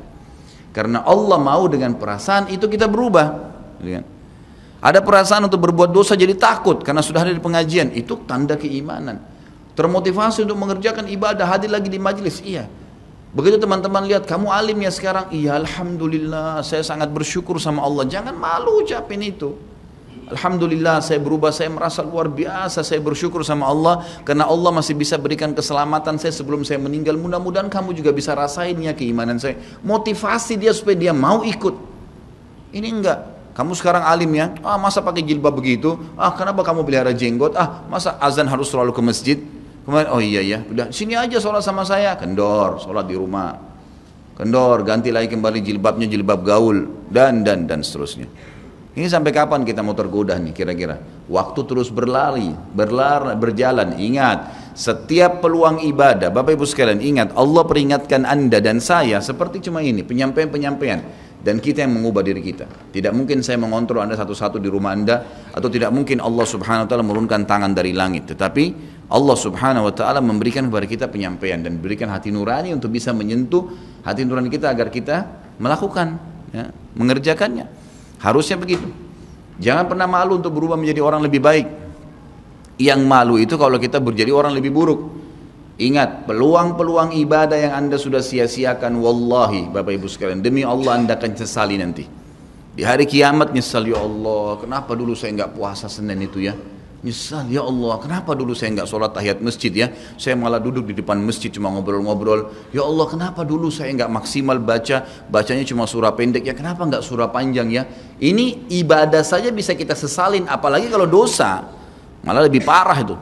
Karena 0.73 1.03
Allah 1.03 1.39
mau 1.41 1.65
dengan 1.67 1.97
perasaan 1.97 2.53
itu 2.53 2.69
kita 2.69 2.87
berubah. 2.87 3.27
Gitu 3.81 3.99
kan? 3.99 4.05
Ada 4.79 5.03
perasaan 5.03 5.51
untuk 5.51 5.59
berbuat 5.59 5.91
dosa 5.91 6.15
jadi 6.15 6.39
takut 6.39 6.87
karena 6.87 7.03
sudah 7.03 7.27
ada 7.27 7.35
di 7.35 7.43
pengajian. 7.43 7.91
Itu 7.97 8.23
tanda 8.29 8.55
keimanan. 8.55 9.19
Termotivasi 9.75 10.47
untuk 10.47 10.59
mengerjakan 10.59 11.11
ibadah, 11.11 11.47
hadir 11.49 11.71
lagi 11.71 11.91
di 11.91 11.99
majelis. 11.99 12.39
Iya. 12.45 12.71
Begitu 13.29 13.61
teman-teman 13.61 14.09
lihat 14.09 14.25
kamu 14.25 14.49
alim 14.49 14.79
ya 14.81 14.89
sekarang, 14.89 15.29
iya 15.37 15.59
alhamdulillah 15.61 16.65
saya 16.65 16.81
sangat 16.81 17.13
bersyukur 17.13 17.61
sama 17.61 17.85
Allah. 17.85 18.09
Jangan 18.09 18.33
malu 18.33 18.81
ucapin 18.81 19.21
itu. 19.21 19.53
Alhamdulillah 20.29 21.01
saya 21.01 21.17
berubah, 21.19 21.49
saya 21.49 21.73
merasa 21.73 22.05
luar 22.05 22.29
biasa, 22.29 22.85
saya 22.85 23.01
bersyukur 23.01 23.41
sama 23.41 23.65
Allah 23.65 24.05
karena 24.29 24.45
Allah 24.45 24.69
masih 24.69 24.93
bisa 24.93 25.17
berikan 25.17 25.57
keselamatan 25.57 26.21
saya 26.21 26.33
sebelum 26.37 26.63
saya 26.69 26.77
meninggal. 26.77 27.17
Mudah-mudahan 27.17 27.73
kamu 27.73 27.97
juga 27.97 28.13
bisa 28.13 28.37
rasain 28.37 28.77
ya 28.77 28.93
keimanan 28.93 29.41
saya. 29.41 29.57
Motivasi 29.81 30.61
dia 30.61 30.77
supaya 30.77 30.97
dia 31.01 31.17
mau 31.17 31.41
ikut. 31.41 31.75
Ini 32.77 32.89
enggak. 32.93 33.21
Kamu 33.57 33.75
sekarang 33.75 34.07
alim 34.07 34.31
ya, 34.39 34.55
ah 34.63 34.79
masa 34.79 35.03
pakai 35.03 35.27
jilbab 35.27 35.51
begitu? 35.59 35.99
Ah 36.15 36.31
kenapa 36.31 36.63
kamu 36.63 36.87
pelihara 36.87 37.11
jenggot? 37.11 37.59
Ah 37.59 37.83
masa 37.91 38.15
azan 38.23 38.47
harus 38.47 38.71
selalu 38.71 38.95
ke 38.95 39.03
masjid? 39.03 39.39
Kemudian, 39.83 40.13
oh 40.13 40.21
iya 40.21 40.45
ya, 40.45 40.59
udah 40.69 40.93
sini 40.93 41.17
aja 41.17 41.41
sholat 41.41 41.65
sama 41.65 41.81
saya, 41.81 42.13
kendor, 42.15 42.77
sholat 42.77 43.09
di 43.09 43.17
rumah, 43.17 43.57
kendor, 44.37 44.85
ganti 44.85 45.09
lagi 45.09 45.33
kembali 45.33 45.65
jilbabnya 45.65 46.05
jilbab 46.05 46.45
gaul 46.45 47.09
dan 47.09 47.41
dan 47.41 47.65
dan 47.65 47.81
seterusnya. 47.81 48.29
Ini 48.99 49.07
sampai 49.07 49.31
kapan 49.31 49.63
kita 49.63 49.79
mau 49.79 49.95
tergoda 49.95 50.35
nih 50.43 50.51
kira-kira? 50.51 50.99
Waktu 51.31 51.61
terus 51.71 51.87
berlari, 51.87 52.51
berlar, 52.51 53.39
berjalan. 53.39 53.95
Ingat, 53.95 54.75
setiap 54.75 55.39
peluang 55.39 55.87
ibadah, 55.87 56.35
Bapak 56.35 56.59
Ibu 56.59 56.67
sekalian 56.67 56.99
ingat, 56.99 57.31
Allah 57.39 57.63
peringatkan 57.63 58.27
Anda 58.27 58.59
dan 58.59 58.83
saya 58.83 59.23
seperti 59.23 59.71
cuma 59.71 59.87
ini, 59.87 60.03
penyampaian-penyampaian. 60.03 61.31
Dan 61.39 61.63
kita 61.63 61.87
yang 61.87 61.95
mengubah 61.95 62.27
diri 62.27 62.43
kita. 62.43 62.67
Tidak 62.67 63.15
mungkin 63.15 63.47
saya 63.47 63.63
mengontrol 63.63 64.03
Anda 64.03 64.19
satu-satu 64.19 64.59
di 64.59 64.67
rumah 64.67 64.91
Anda, 64.99 65.23
atau 65.55 65.71
tidak 65.71 65.95
mungkin 65.95 66.19
Allah 66.19 66.43
subhanahu 66.43 66.83
wa 66.83 66.89
ta'ala 66.91 67.07
menurunkan 67.07 67.47
tangan 67.47 67.71
dari 67.79 67.95
langit. 67.95 68.35
Tetapi 68.35 68.65
Allah 69.15 69.37
subhanahu 69.39 69.87
wa 69.87 69.95
ta'ala 69.95 70.19
memberikan 70.19 70.67
kepada 70.67 70.87
kita 70.91 71.07
penyampaian 71.07 71.63
dan 71.63 71.79
berikan 71.79 72.11
hati 72.11 72.35
nurani 72.35 72.75
untuk 72.75 72.91
bisa 72.91 73.15
menyentuh 73.15 73.71
hati 74.03 74.27
nurani 74.27 74.51
kita 74.51 74.75
agar 74.75 74.91
kita 74.91 75.23
melakukan, 75.63 76.19
ya, 76.51 76.75
mengerjakannya. 76.99 77.78
Harusnya 78.19 78.59
begitu. 78.59 78.87
Jangan 79.59 79.91
pernah 79.91 80.07
malu 80.07 80.39
untuk 80.39 80.55
berubah 80.55 80.79
menjadi 80.79 81.03
orang 81.03 81.23
lebih 81.27 81.43
baik. 81.43 81.67
Yang 82.79 83.01
malu 83.03 83.35
itu 83.43 83.59
kalau 83.59 83.79
kita 83.79 83.99
berjadi 83.99 84.31
orang 84.31 84.55
lebih 84.55 84.71
buruk. 84.71 85.01
Ingat, 85.79 86.27
peluang-peluang 86.27 87.15
ibadah 87.23 87.55
yang 87.55 87.87
anda 87.87 87.95
sudah 87.95 88.19
sia-siakan, 88.19 88.99
wallahi 88.99 89.71
Bapak 89.71 89.95
Ibu 89.95 90.11
sekalian, 90.11 90.43
demi 90.43 90.67
Allah 90.67 90.99
anda 90.99 91.15
akan 91.15 91.39
sesali 91.39 91.79
nanti. 91.79 92.03
Di 92.75 92.83
hari 92.83 93.07
kiamat 93.07 93.55
nyesal, 93.55 93.87
ya 93.87 94.03
Allah, 94.03 94.59
kenapa 94.59 94.99
dulu 94.99 95.15
saya 95.15 95.39
nggak 95.39 95.55
puasa 95.55 95.87
Senin 95.87 96.19
itu 96.19 96.43
ya? 96.43 96.55
Nyesal, 96.99 97.47
ya 97.47 97.63
Allah, 97.63 97.95
kenapa 98.03 98.35
dulu 98.35 98.59
saya 98.59 98.75
nggak 98.75 98.91
sholat 98.91 99.15
tahiyat 99.15 99.39
masjid 99.39 99.71
ya? 99.71 99.87
Saya 100.19 100.35
malah 100.35 100.59
duduk 100.59 100.83
di 100.83 100.99
depan 100.99 101.15
masjid 101.23 101.47
cuma 101.47 101.71
ngobrol-ngobrol. 101.71 102.51
Ya 102.75 102.83
Allah, 102.83 103.07
kenapa 103.07 103.47
dulu 103.47 103.71
saya 103.71 103.95
nggak 103.95 104.11
maksimal 104.11 104.59
baca, 104.59 105.07
bacanya 105.31 105.63
cuma 105.63 105.87
surah 105.87 106.11
pendek 106.19 106.43
ya? 106.43 106.59
Kenapa 106.59 106.83
nggak 106.83 107.07
surah 107.07 107.31
panjang 107.31 107.71
ya? 107.71 107.87
Ini 108.19 108.67
ibadah 108.83 109.23
saja 109.23 109.55
bisa 109.55 109.79
kita 109.79 109.95
sesalin, 109.95 110.51
apalagi 110.51 110.91
kalau 110.91 111.07
dosa, 111.07 111.71
malah 112.27 112.51
lebih 112.51 112.67
parah 112.67 112.99
itu. 112.99 113.15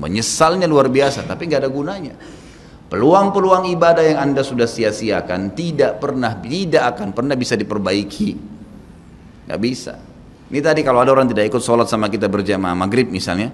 Menyesalnya 0.00 0.64
luar 0.64 0.88
biasa, 0.88 1.28
tapi 1.28 1.52
nggak 1.52 1.68
ada 1.68 1.68
gunanya. 1.68 2.16
Peluang-peluang 2.88 3.68
ibadah 3.76 4.08
yang 4.08 4.32
anda 4.32 4.40
sudah 4.40 4.64
sia-siakan 4.64 5.52
tidak 5.52 6.00
pernah, 6.00 6.32
tidak 6.40 6.96
akan 6.96 7.12
pernah 7.12 7.36
bisa 7.36 7.60
diperbaiki. 7.60 8.30
Nggak 9.44 9.60
bisa. 9.60 10.07
Ini 10.48 10.60
tadi 10.64 10.80
kalau 10.80 11.04
ada 11.04 11.12
orang 11.12 11.28
tidak 11.28 11.52
ikut 11.52 11.60
sholat 11.60 11.92
sama 11.92 12.08
kita 12.08 12.24
berjamaah 12.24 12.72
maghrib 12.72 13.12
misalnya, 13.12 13.52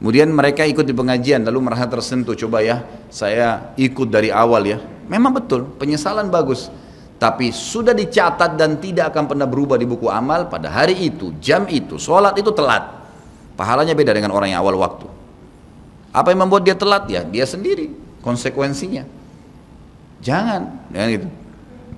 kemudian 0.00 0.32
mereka 0.32 0.64
ikut 0.64 0.88
di 0.88 0.96
pengajian 0.96 1.44
lalu 1.44 1.68
merasa 1.68 1.84
tersentuh, 1.84 2.32
coba 2.32 2.64
ya 2.64 2.80
saya 3.12 3.76
ikut 3.76 4.08
dari 4.08 4.32
awal 4.32 4.64
ya. 4.64 4.80
Memang 5.12 5.36
betul, 5.36 5.68
penyesalan 5.76 6.32
bagus. 6.32 6.72
Tapi 7.16 7.48
sudah 7.52 7.96
dicatat 7.96 8.60
dan 8.60 8.76
tidak 8.76 9.12
akan 9.12 9.24
pernah 9.28 9.48
berubah 9.48 9.80
di 9.80 9.88
buku 9.88 10.08
amal 10.08 10.48
pada 10.52 10.68
hari 10.68 10.96
itu, 11.08 11.32
jam 11.40 11.64
itu, 11.68 11.96
sholat 11.96 12.36
itu 12.36 12.52
telat. 12.52 12.92
Pahalanya 13.56 13.96
beda 13.96 14.12
dengan 14.12 14.36
orang 14.36 14.52
yang 14.52 14.60
awal 14.60 14.76
waktu. 14.76 15.08
Apa 16.12 16.32
yang 16.32 16.44
membuat 16.44 16.64
dia 16.64 16.76
telat 16.76 17.08
ya? 17.08 17.24
Dia 17.24 17.44
sendiri, 17.48 17.92
konsekuensinya. 18.20 19.04
Jangan, 20.20 20.92
jangan 20.92 21.08
gitu. 21.12 21.28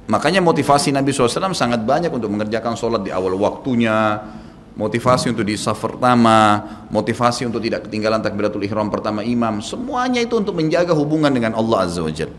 Makanya 0.09 0.41
motivasi 0.41 0.89
Nabi 0.89 1.13
SAW 1.13 1.53
sangat 1.53 1.85
banyak 1.85 2.09
untuk 2.09 2.33
mengerjakan 2.33 2.73
sholat 2.81 3.05
di 3.05 3.13
awal 3.13 3.37
waktunya, 3.37 4.17
motivasi 4.73 5.29
untuk 5.29 5.45
di 5.45 5.53
saf 5.53 5.85
pertama, 5.85 6.65
motivasi 6.89 7.45
untuk 7.45 7.61
tidak 7.61 7.85
ketinggalan 7.85 8.25
takbiratul 8.25 8.65
ihram 8.65 8.89
pertama 8.89 9.21
imam, 9.21 9.61
semuanya 9.61 10.25
itu 10.25 10.41
untuk 10.41 10.57
menjaga 10.57 10.97
hubungan 10.97 11.29
dengan 11.29 11.53
Allah 11.53 11.85
Azza 11.85 12.01
wa 12.01 12.09
Jal. 12.09 12.33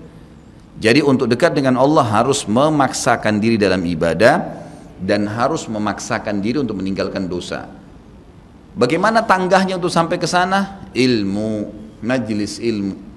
Jadi 0.81 1.05
untuk 1.05 1.29
dekat 1.29 1.53
dengan 1.53 1.77
Allah 1.77 2.01
harus 2.01 2.49
memaksakan 2.49 3.37
diri 3.37 3.61
dalam 3.61 3.85
ibadah 3.85 4.65
dan 4.97 5.29
harus 5.29 5.69
memaksakan 5.69 6.41
diri 6.41 6.57
untuk 6.57 6.73
meninggalkan 6.73 7.29
dosa. 7.29 7.69
Bagaimana 8.73 9.21
tanggahnya 9.21 9.77
untuk 9.77 9.93
sampai 9.93 10.17
ke 10.17 10.25
sana? 10.25 10.89
Ilmu, 10.89 11.69
majlis 12.01 12.57
ilmu 12.57 13.08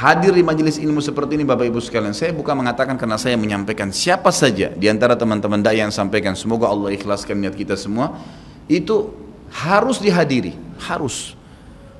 hadir 0.00 0.32
di 0.32 0.40
majelis 0.40 0.80
ilmu 0.80 1.04
seperti 1.04 1.36
ini 1.36 1.44
Bapak 1.44 1.68
Ibu 1.68 1.76
sekalian 1.76 2.16
saya 2.16 2.32
bukan 2.32 2.56
mengatakan 2.56 2.96
karena 2.96 3.20
saya 3.20 3.36
menyampaikan 3.36 3.92
siapa 3.92 4.32
saja 4.32 4.72
di 4.72 4.88
antara 4.88 5.12
teman-teman 5.12 5.60
dai 5.60 5.84
yang 5.84 5.92
sampaikan 5.92 6.32
semoga 6.32 6.72
Allah 6.72 6.96
ikhlaskan 6.96 7.36
niat 7.36 7.52
kita 7.52 7.76
semua 7.76 8.16
itu 8.64 9.12
harus 9.52 10.00
dihadiri 10.00 10.56
harus 10.88 11.36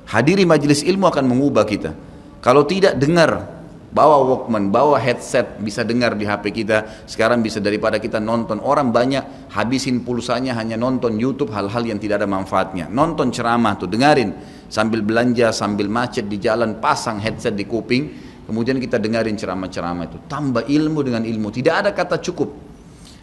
hadiri 0.09 0.49
majelis 0.49 0.81
ilmu 0.81 1.05
akan 1.05 1.29
mengubah 1.29 1.61
kita 1.69 1.93
kalau 2.41 2.65
tidak 2.65 2.97
dengar 2.97 3.61
bawa 3.91 4.23
walkman, 4.23 4.71
bawa 4.71 4.95
headset, 4.97 5.59
bisa 5.59 5.83
dengar 5.83 6.15
di 6.15 6.23
HP 6.23 6.63
kita. 6.63 7.03
Sekarang 7.05 7.43
bisa 7.43 7.59
daripada 7.59 7.99
kita 7.99 8.23
nonton. 8.23 8.63
Orang 8.63 8.95
banyak 8.95 9.51
habisin 9.51 10.01
pulsanya 10.01 10.55
hanya 10.55 10.79
nonton 10.79 11.19
YouTube 11.19 11.51
hal-hal 11.51 11.83
yang 11.83 11.99
tidak 11.99 12.23
ada 12.23 12.27
manfaatnya. 12.31 12.87
Nonton 12.87 13.29
ceramah 13.35 13.75
tuh, 13.75 13.91
dengarin 13.91 14.31
sambil 14.71 15.03
belanja, 15.03 15.51
sambil 15.51 15.91
macet 15.91 16.31
di 16.31 16.39
jalan, 16.39 16.79
pasang 16.79 17.19
headset 17.19 17.51
di 17.59 17.67
kuping, 17.67 18.07
kemudian 18.47 18.79
kita 18.79 18.95
dengarin 18.95 19.35
ceramah-ceramah 19.35 20.07
itu. 20.07 20.17
Tambah 20.31 20.63
ilmu 20.63 20.99
dengan 21.03 21.27
ilmu, 21.27 21.51
tidak 21.51 21.83
ada 21.83 21.89
kata 21.91 22.23
cukup. 22.23 22.71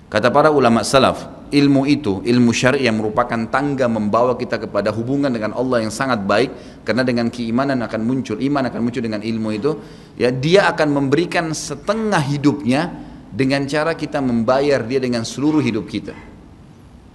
Kata 0.09 0.29
para 0.29 0.53
ulama 0.53 0.85
salaf, 0.85 1.49
ilmu 1.53 1.89
itu, 1.89 2.21
ilmu 2.25 2.53
syari 2.53 2.85
yang 2.85 3.01
merupakan 3.01 3.49
tangga 3.49 3.89
membawa 3.89 4.37
kita 4.37 4.61
kepada 4.61 4.93
hubungan 4.93 5.33
dengan 5.33 5.57
Allah 5.57 5.85
yang 5.85 5.93
sangat 5.93 6.21
baik, 6.25 6.85
karena 6.85 7.05
dengan 7.05 7.33
keimanan 7.33 7.81
akan 7.81 8.01
muncul, 8.05 8.37
iman 8.37 8.69
akan 8.69 8.81
muncul 8.85 9.01
dengan 9.05 9.25
ilmu 9.25 9.49
itu, 9.53 9.73
ya 10.21 10.29
dia 10.29 10.69
akan 10.69 10.89
memberikan 10.97 11.53
setengah 11.53 12.21
hidupnya 12.25 12.93
dengan 13.33 13.65
cara 13.69 13.93
kita 13.93 14.21
membayar 14.21 14.81
dia 14.85 15.01
dengan 15.01 15.25
seluruh 15.25 15.61
hidup 15.61 15.85
kita. 15.89 16.17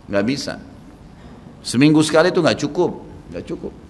Nggak 0.09 0.25
bisa. 0.25 0.61
Seminggu 1.65 2.01
sekali 2.05 2.29
itu 2.29 2.45
nggak 2.45 2.59
cukup, 2.61 2.91
nggak 3.33 3.45
cukup. 3.49 3.82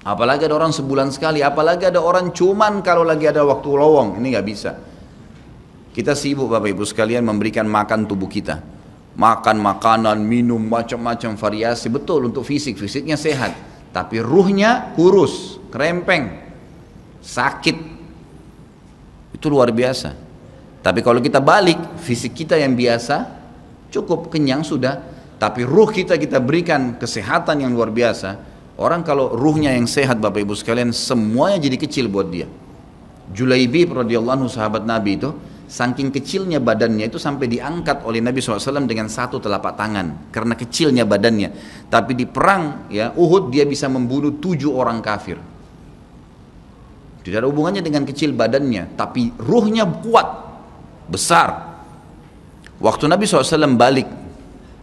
Apalagi 0.00 0.48
ada 0.48 0.56
orang 0.56 0.72
sebulan 0.72 1.12
sekali, 1.12 1.44
apalagi 1.44 1.84
ada 1.84 2.00
orang 2.00 2.32
cuman 2.32 2.80
kalau 2.80 3.04
lagi 3.04 3.28
ada 3.28 3.44
waktu 3.44 3.68
lowong, 3.68 4.16
ini 4.16 4.32
nggak 4.32 4.46
bisa. 4.48 4.72
Kita 5.92 6.16
sibuk 6.16 6.48
Bapak 6.48 6.72
Ibu 6.72 6.84
sekalian 6.88 7.20
memberikan 7.20 7.68
makan 7.68 8.08
tubuh 8.08 8.30
kita. 8.30 8.64
Makan 9.20 9.60
makanan, 9.60 10.22
minum 10.24 10.62
macam-macam 10.62 11.36
variasi, 11.36 11.92
betul 11.92 12.32
untuk 12.32 12.48
fisik, 12.48 12.80
fisiknya 12.80 13.20
sehat. 13.20 13.52
Tapi 13.92 14.22
ruhnya 14.22 14.94
kurus, 14.96 15.60
kerempeng, 15.68 16.40
sakit. 17.20 17.76
Itu 19.36 19.52
luar 19.52 19.68
biasa. 19.74 20.16
Tapi 20.80 21.04
kalau 21.04 21.20
kita 21.20 21.44
balik, 21.44 22.00
fisik 22.00 22.32
kita 22.32 22.56
yang 22.56 22.72
biasa, 22.72 23.28
cukup 23.92 24.32
kenyang 24.32 24.64
sudah. 24.64 24.96
Tapi 25.36 25.66
ruh 25.68 25.92
kita 25.92 26.16
kita 26.16 26.40
berikan 26.40 26.96
kesehatan 26.96 27.66
yang 27.66 27.76
luar 27.76 27.92
biasa, 27.92 28.49
Orang 28.80 29.04
kalau 29.04 29.36
ruhnya 29.36 29.76
yang 29.76 29.84
sehat 29.84 30.24
Bapak 30.24 30.40
Ibu 30.40 30.56
sekalian 30.56 30.96
semuanya 30.96 31.60
jadi 31.60 31.76
kecil 31.76 32.08
buat 32.08 32.32
dia. 32.32 32.48
Julaibi 33.28 33.84
radhiyallahu 33.84 34.36
anhu 34.40 34.48
sahabat 34.48 34.88
Nabi 34.88 35.20
itu 35.20 35.36
saking 35.68 36.08
kecilnya 36.08 36.64
badannya 36.64 37.12
itu 37.12 37.20
sampai 37.20 37.44
diangkat 37.46 38.02
oleh 38.08 38.24
Nabi 38.24 38.40
SAW 38.40 38.88
dengan 38.88 39.12
satu 39.12 39.36
telapak 39.36 39.76
tangan 39.76 40.32
karena 40.32 40.56
kecilnya 40.56 41.04
badannya. 41.04 41.52
Tapi 41.92 42.16
di 42.16 42.24
perang 42.24 42.88
ya 42.88 43.12
Uhud 43.12 43.52
dia 43.52 43.68
bisa 43.68 43.84
membunuh 43.92 44.40
tujuh 44.40 44.72
orang 44.72 45.04
kafir. 45.04 45.36
Tidak 47.20 47.36
ada 47.36 47.52
hubungannya 47.52 47.84
dengan 47.84 48.08
kecil 48.08 48.32
badannya, 48.32 48.96
tapi 48.96 49.28
ruhnya 49.36 49.84
kuat, 49.84 50.28
besar. 51.04 51.68
Waktu 52.80 53.12
Nabi 53.12 53.28
SAW 53.28 53.76
balik 53.76 54.08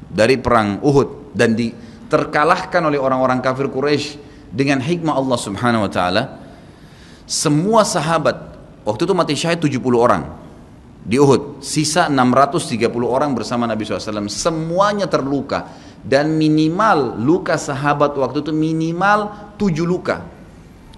dari 0.06 0.38
perang 0.38 0.78
Uhud 0.86 1.34
dan 1.34 1.58
di 1.58 1.87
terkalahkan 2.08 2.82
oleh 2.84 3.00
orang-orang 3.00 3.44
kafir 3.44 3.68
Quraisy 3.72 4.20
dengan 4.52 4.80
hikmah 4.80 5.16
Allah 5.16 5.38
Subhanahu 5.38 5.86
wa 5.86 5.92
taala 5.92 6.24
semua 7.28 7.84
sahabat 7.84 8.56
waktu 8.88 9.04
itu 9.04 9.14
mati 9.14 9.36
syahid 9.36 9.60
70 9.60 9.84
orang 10.00 10.24
di 11.08 11.16
Uhud 11.16 11.64
sisa 11.64 12.12
630 12.12 12.92
orang 13.08 13.32
bersama 13.32 13.64
Nabi 13.64 13.88
SAW 13.88 14.28
semuanya 14.28 15.08
terluka. 15.08 15.88
Dan 16.08 16.40
minimal 16.40 17.20
luka 17.20 17.60
sahabat 17.60 18.16
waktu 18.16 18.44
itu 18.44 18.52
minimal 18.52 19.52
7 19.60 19.84
luka. 19.84 20.24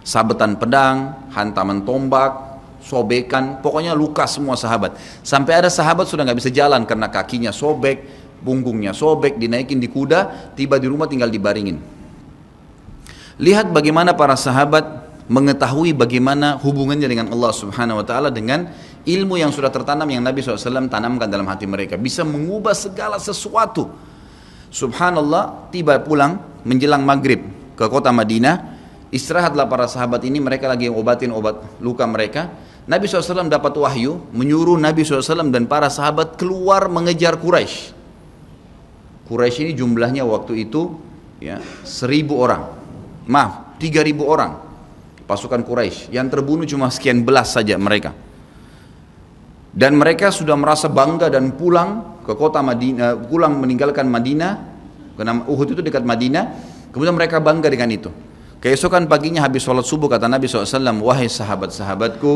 Sabetan 0.01 0.58
pedang 0.58 1.30
hantaman 1.34 1.86
tombak 1.86 2.62
sobekan 2.82 3.62
pokoknya 3.62 3.94
luka 3.94 4.25
semua 4.25 4.58
sahabat. 4.58 4.98
Sampai 5.22 5.62
ada 5.62 5.70
sahabat 5.70 6.10
sudah 6.10 6.25
nggak 6.25 6.39
bisa 6.42 6.50
jalan 6.50 6.89
karena 6.89 7.10
kakinya 7.10 7.54
sobek 7.54 8.18
punggungnya 8.41 8.96
sobek, 8.96 9.38
dinaikin 9.38 9.77
di 9.77 9.91
kuda, 9.91 10.53
tiba 10.55 10.79
di 10.79 10.88
rumah 10.88 11.05
tinggal 11.05 11.27
dibaringin. 11.27 11.79
Lihat 13.39 13.72
bagaimana 13.72 14.12
para 14.15 14.36
sahabat 14.36 14.84
mengetahui 15.29 15.93
bagaimana 15.93 16.58
hubungannya 16.60 17.08
dengan 17.08 17.27
Allah 17.31 17.53
Subhanahu 17.53 18.01
wa 18.01 18.05
taala 18.05 18.27
dengan 18.34 18.67
ilmu 19.05 19.39
yang 19.39 19.53
sudah 19.53 19.69
tertanam 19.69 20.10
yang 20.10 20.25
Nabi 20.25 20.41
SAW 20.41 20.89
tanamkan 20.89 21.29
dalam 21.29 21.48
hati 21.48 21.69
mereka 21.69 21.96
bisa 21.96 22.25
mengubah 22.25 22.74
segala 22.75 23.22
sesuatu. 23.22 23.88
Subhanallah 24.74 25.72
tiba 25.72 26.01
pulang 26.01 26.41
menjelang 26.65 27.05
maghrib 27.05 27.46
ke 27.77 27.86
kota 27.88 28.12
Madinah 28.12 28.75
istirahatlah 29.13 29.65
para 29.69 29.88
sahabat 29.88 30.22
ini 30.25 30.43
mereka 30.43 30.67
lagi 30.67 30.91
obatin 30.91 31.34
obat 31.34 31.63
luka 31.81 32.05
mereka 32.05 32.51
Nabi 32.89 33.05
SAW 33.05 33.50
dapat 33.50 33.74
wahyu 33.77 34.29
menyuruh 34.34 34.77
Nabi 34.77 35.05
SAW 35.05 35.50
dan 35.53 35.69
para 35.69 35.89
sahabat 35.93 36.38
keluar 36.38 36.89
mengejar 36.89 37.38
Quraisy 37.38 37.99
Quraisy 39.29 39.69
ini 39.69 39.74
jumlahnya 39.77 40.25
waktu 40.25 40.65
itu 40.65 40.98
ya 41.38 41.62
seribu 41.86 42.41
orang. 42.41 42.65
Maaf 43.29 43.77
tiga 43.77 44.01
ribu 44.01 44.25
orang. 44.25 44.57
Pasukan 45.29 45.62
Quraisy 45.62 46.09
yang 46.09 46.25
terbunuh 46.33 46.65
cuma 46.65 46.89
sekian 46.89 47.21
belas 47.21 47.53
saja 47.53 47.77
mereka. 47.77 48.09
Dan 49.69 50.01
mereka 50.01 50.33
sudah 50.33 50.57
merasa 50.57 50.89
bangga 50.89 51.29
dan 51.29 51.53
pulang 51.53 52.19
ke 52.25 52.33
kota 52.33 52.65
Madinah 52.65 53.29
pulang 53.29 53.62
meninggalkan 53.62 54.09
Madinah 54.09 54.51
karena 55.13 55.45
Uhud 55.45 55.77
itu 55.77 55.86
dekat 55.86 56.01
Madinah. 56.01 56.74
Kemudian 56.89 57.13
mereka 57.13 57.38
bangga 57.38 57.69
dengan 57.69 57.93
itu. 57.93 58.09
Keesokan 58.59 59.05
paginya 59.05 59.45
habis 59.45 59.62
sholat 59.62 59.86
subuh 59.86 60.09
kata 60.09 60.25
Nabi 60.25 60.50
SAW 60.50 60.65
wahai 61.05 61.29
sahabat-sahabatku 61.29 62.33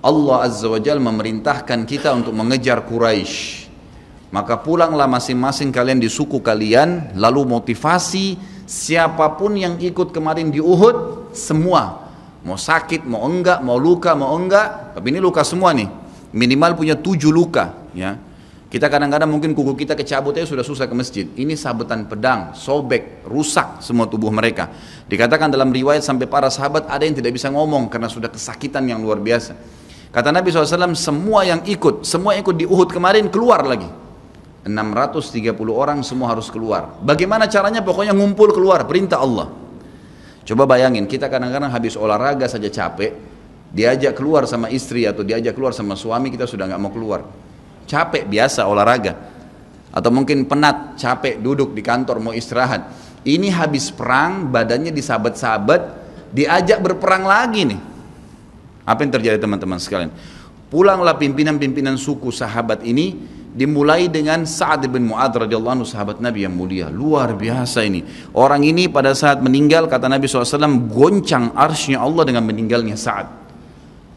Allah 0.00 0.46
Azza 0.46 0.70
wa 0.70 0.78
Jal 0.78 1.02
memerintahkan 1.02 1.84
kita 1.84 2.14
untuk 2.14 2.32
mengejar 2.38 2.86
Quraisy 2.86 3.63
maka 4.34 4.58
pulanglah 4.58 5.06
masing-masing 5.06 5.70
kalian 5.70 6.02
di 6.02 6.10
suku 6.10 6.42
kalian 6.42 7.14
lalu 7.14 7.46
motivasi 7.46 8.34
siapa 8.66 9.38
pun 9.38 9.54
yang 9.54 9.78
ikut 9.78 10.10
kemarin 10.10 10.50
di 10.50 10.58
Uhud 10.58 11.30
semua 11.30 12.10
mau 12.42 12.58
sakit 12.58 13.06
mau 13.06 13.22
enggak 13.30 13.62
mau 13.62 13.78
luka 13.78 14.18
mau 14.18 14.34
enggak 14.34 14.98
tapi 14.98 15.14
ini 15.14 15.22
luka 15.22 15.46
semua 15.46 15.70
nih 15.70 15.86
minimal 16.34 16.74
punya 16.74 16.98
tujuh 16.98 17.30
luka 17.30 17.86
ya 17.94 18.18
Kita 18.74 18.90
kadang-kadang 18.90 19.30
mungkin 19.30 19.54
kuku 19.54 19.86
kita 19.86 19.94
kecabut 19.94 20.34
aja 20.34 20.50
sudah 20.50 20.66
susah 20.66 20.90
ke 20.90 20.94
masjid. 20.98 21.30
Ini 21.30 21.54
sabetan 21.54 22.10
pedang, 22.10 22.58
sobek, 22.58 23.22
rusak 23.22 23.78
semua 23.78 24.10
tubuh 24.10 24.34
mereka. 24.34 24.66
Dikatakan 25.06 25.46
dalam 25.46 25.70
riwayat 25.70 26.02
sampai 26.02 26.26
para 26.26 26.50
sahabat 26.50 26.90
ada 26.90 27.06
yang 27.06 27.14
tidak 27.14 27.38
bisa 27.38 27.54
ngomong 27.54 27.86
karena 27.86 28.10
sudah 28.10 28.26
kesakitan 28.26 28.82
yang 28.90 28.98
luar 28.98 29.22
biasa. 29.22 29.54
Kata 30.10 30.34
Nabi 30.34 30.50
SAW, 30.50 30.90
semua 30.98 31.46
yang 31.46 31.62
ikut, 31.62 32.02
semua 32.02 32.34
yang 32.34 32.42
ikut 32.42 32.56
di 32.58 32.66
Uhud 32.66 32.90
kemarin 32.90 33.30
keluar 33.30 33.62
lagi. 33.62 33.86
630 34.64 35.54
orang 35.68 36.00
semua 36.00 36.32
harus 36.32 36.48
keluar. 36.48 36.96
Bagaimana 37.04 37.44
caranya? 37.46 37.84
Pokoknya 37.84 38.16
ngumpul 38.16 38.50
keluar, 38.56 38.88
perintah 38.88 39.20
Allah. 39.20 39.52
Coba 40.44 40.64
bayangin, 40.68 41.08
kita 41.08 41.28
kadang-kadang 41.28 41.72
habis 41.72 41.96
olahraga 41.96 42.44
saja 42.48 42.68
capek, 42.68 43.16
diajak 43.72 44.16
keluar 44.16 44.44
sama 44.44 44.68
istri 44.72 45.08
atau 45.08 45.24
diajak 45.24 45.56
keluar 45.56 45.72
sama 45.72 45.96
suami, 45.96 46.28
kita 46.32 46.44
sudah 46.44 46.68
nggak 46.68 46.80
mau 46.80 46.92
keluar 46.92 47.24
capek 47.84 48.24
biasa 48.26 48.64
olahraga 48.64 49.12
atau 49.94 50.10
mungkin 50.10 50.48
penat 50.48 50.98
capek 50.98 51.38
duduk 51.38 51.76
di 51.76 51.82
kantor 51.84 52.18
mau 52.18 52.34
istirahat 52.34 52.90
ini 53.24 53.52
habis 53.52 53.94
perang 53.94 54.50
badannya 54.50 54.90
disabet-sabet 54.90 55.82
diajak 56.34 56.82
berperang 56.82 57.24
lagi 57.28 57.62
nih 57.68 57.80
apa 58.84 58.98
yang 59.06 59.12
terjadi 59.14 59.38
teman-teman 59.38 59.78
sekalian 59.78 60.10
pulanglah 60.68 61.14
pimpinan-pimpinan 61.14 61.94
suku 61.94 62.34
sahabat 62.34 62.82
ini 62.82 63.14
dimulai 63.54 64.10
dengan 64.10 64.42
Sa'ad 64.42 64.90
bin 64.90 65.06
Mu'ad 65.14 65.46
radhiyallahu 65.46 65.74
anhu 65.80 65.86
sahabat 65.86 66.18
Nabi 66.18 66.42
yang 66.42 66.58
mulia. 66.58 66.90
Luar 66.90 67.38
biasa 67.38 67.86
ini. 67.86 68.02
Orang 68.34 68.66
ini 68.66 68.90
pada 68.90 69.14
saat 69.14 69.38
meninggal 69.38 69.86
kata 69.86 70.10
Nabi 70.10 70.26
SAW 70.26 70.90
goncang 70.90 71.54
arsnya 71.54 72.02
Allah 72.02 72.26
dengan 72.26 72.42
meninggalnya 72.42 72.98
Sa'ad. 72.98 73.30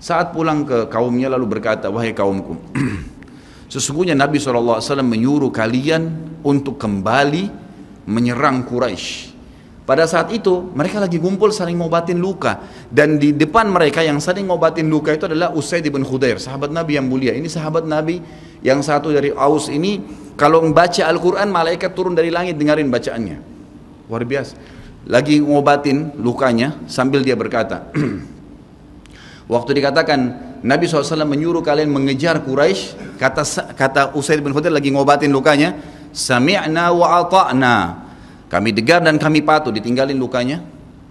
Saat 0.02 0.34
pulang 0.34 0.66
ke 0.66 0.90
kaumnya 0.90 1.30
lalu 1.30 1.58
berkata 1.58 1.90
wahai 1.90 2.14
kaumku 2.14 2.54
Sesungguhnya 3.74 4.14
Nabi 4.14 4.38
SAW 4.40 4.82
menyuruh 5.06 5.52
kalian 5.54 6.08
untuk 6.42 6.80
kembali 6.82 7.52
menyerang 8.08 8.66
Quraisy. 8.66 9.37
Pada 9.88 10.04
saat 10.04 10.36
itu 10.36 10.68
mereka 10.76 11.00
lagi 11.00 11.16
kumpul 11.16 11.48
saling 11.48 11.80
ngobatin 11.80 12.20
luka 12.20 12.60
dan 12.92 13.16
di 13.16 13.32
depan 13.32 13.72
mereka 13.72 14.04
yang 14.04 14.20
saling 14.20 14.44
ngobatin 14.44 14.92
luka 14.92 15.16
itu 15.16 15.32
adalah 15.32 15.56
Usaid 15.56 15.88
bin 15.88 16.04
Khudair, 16.04 16.44
sahabat 16.44 16.76
Nabi 16.76 17.00
yang 17.00 17.08
mulia. 17.08 17.32
Ini 17.32 17.48
sahabat 17.48 17.88
Nabi 17.88 18.20
yang 18.68 18.84
satu 18.84 19.16
dari 19.16 19.32
Aus 19.32 19.72
ini 19.72 20.04
kalau 20.36 20.60
membaca 20.60 21.08
Al-Qur'an 21.08 21.48
malaikat 21.48 21.96
turun 21.96 22.20
dari 22.20 22.28
langit 22.28 22.60
dengerin 22.60 22.92
bacaannya. 22.92 23.38
Luar 24.12 24.28
biasa. 24.28 24.60
Lagi 25.08 25.40
ngobatin 25.40 26.20
lukanya 26.20 26.84
sambil 26.92 27.24
dia 27.24 27.40
berkata, 27.40 27.88
waktu 29.56 29.72
dikatakan 29.72 30.20
Nabi 30.68 30.84
SAW 30.84 31.24
menyuruh 31.24 31.64
kalian 31.64 31.88
mengejar 31.88 32.44
Quraisy. 32.44 33.16
Kata 33.16 33.72
kata 33.72 34.02
Usaid 34.20 34.44
bin 34.44 34.52
Khudair 34.52 34.76
lagi 34.76 34.92
ngobatin 34.92 35.32
lukanya, 35.32 35.80
sami'na 36.12 36.92
wa 36.92 37.24
ata'na. 37.24 38.07
Kami 38.48 38.72
dengar 38.72 39.04
dan 39.04 39.20
kami 39.20 39.44
patuh 39.44 39.72
ditinggalin 39.72 40.16
lukanya. 40.16 40.64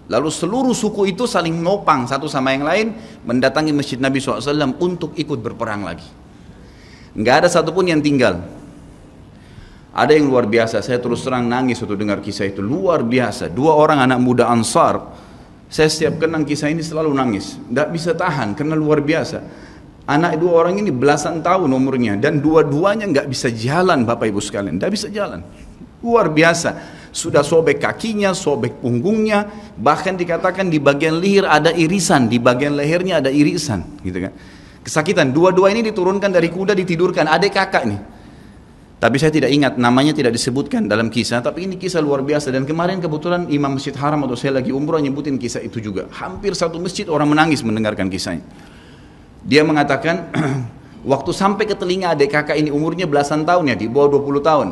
Lalu 0.06 0.30
seluruh 0.30 0.70
suku 0.70 1.10
itu 1.10 1.26
saling 1.26 1.52
nopang 1.52 2.06
satu 2.06 2.30
sama 2.30 2.54
yang 2.54 2.62
lain 2.62 2.94
mendatangi 3.26 3.74
masjid 3.74 3.98
Nabi 3.98 4.22
SAW 4.22 4.78
untuk 4.78 5.18
ikut 5.18 5.42
berperang 5.42 5.82
lagi. 5.82 6.06
Nggak 7.18 7.34
ada 7.42 7.48
satupun 7.50 7.90
yang 7.90 7.98
tinggal. 7.98 8.38
Ada 9.96 10.12
yang 10.12 10.28
luar 10.28 10.44
biasa, 10.44 10.84
saya 10.84 11.00
terus 11.00 11.24
terang 11.24 11.48
nangis 11.48 11.80
waktu 11.80 11.96
dengar 11.96 12.20
kisah 12.20 12.46
itu. 12.46 12.60
Luar 12.60 13.00
biasa, 13.00 13.48
dua 13.48 13.74
orang 13.74 14.04
anak 14.04 14.20
muda 14.20 14.46
Ansar 14.46 15.00
saya 15.66 15.90
setiap 15.90 16.22
kenang 16.22 16.46
kisah 16.46 16.70
ini 16.70 16.82
selalu 16.82 17.10
nangis. 17.10 17.58
Tidak 17.58 17.88
bisa 17.90 18.14
tahan 18.14 18.54
karena 18.54 18.78
luar 18.78 19.02
biasa. 19.02 19.38
Anak 20.06 20.38
dua 20.38 20.62
orang 20.62 20.78
ini 20.78 20.94
belasan 20.94 21.42
tahun 21.42 21.66
umurnya 21.66 22.14
dan 22.22 22.38
dua-duanya 22.38 23.10
nggak 23.10 23.26
bisa 23.26 23.50
jalan 23.50 24.06
Bapak 24.06 24.30
Ibu 24.30 24.38
sekalian. 24.38 24.78
Tidak 24.78 24.92
bisa 24.94 25.10
jalan. 25.10 25.42
Luar 26.06 26.30
biasa. 26.30 27.02
Sudah 27.16 27.40
sobek 27.40 27.80
kakinya, 27.80 28.36
sobek 28.36 28.76
punggungnya, 28.84 29.48
bahkan 29.80 30.20
dikatakan 30.20 30.68
di 30.68 30.76
bagian 30.76 31.16
leher 31.16 31.48
ada 31.48 31.72
irisan, 31.72 32.28
di 32.28 32.36
bagian 32.36 32.76
lehernya 32.76 33.24
ada 33.24 33.32
irisan, 33.32 34.04
gitu 34.04 34.28
kan. 34.28 34.36
Kesakitan. 34.84 35.32
Dua-dua 35.32 35.72
ini 35.72 35.80
diturunkan 35.80 36.28
dari 36.28 36.52
kuda 36.52 36.76
ditidurkan. 36.76 37.24
Adik 37.24 37.56
kakak 37.56 37.88
nih. 37.88 38.00
Tapi 39.00 39.16
saya 39.16 39.32
tidak 39.32 39.48
ingat 39.48 39.80
namanya 39.80 40.12
tidak 40.12 40.36
disebutkan 40.36 40.84
dalam 40.84 41.08
kisah, 41.08 41.40
tapi 41.40 41.64
ini 41.64 41.80
kisah 41.80 42.04
luar 42.04 42.20
biasa 42.20 42.52
dan 42.52 42.68
kemarin 42.68 43.00
kebetulan 43.00 43.48
Imam 43.48 43.80
Masjid 43.80 43.96
Haram 43.96 44.20
atau 44.28 44.36
saya 44.36 44.60
lagi 44.60 44.72
umroh 44.72 45.00
nyebutin 45.00 45.40
kisah 45.40 45.64
itu 45.64 45.80
juga. 45.80 46.12
Hampir 46.12 46.52
satu 46.52 46.76
masjid 46.76 47.08
orang 47.08 47.32
menangis 47.32 47.64
mendengarkan 47.64 48.12
kisahnya. 48.12 48.44
Dia 49.40 49.64
mengatakan 49.64 50.32
waktu 51.16 51.30
sampai 51.32 51.64
ke 51.64 51.76
telinga 51.76 52.12
adik 52.12 52.28
kakak 52.28 52.60
ini 52.60 52.68
umurnya 52.68 53.08
belasan 53.08 53.48
tahun 53.48 53.72
ya, 53.72 53.76
di 53.80 53.88
bawah 53.88 54.20
20 54.20 54.44
tahun. 54.44 54.68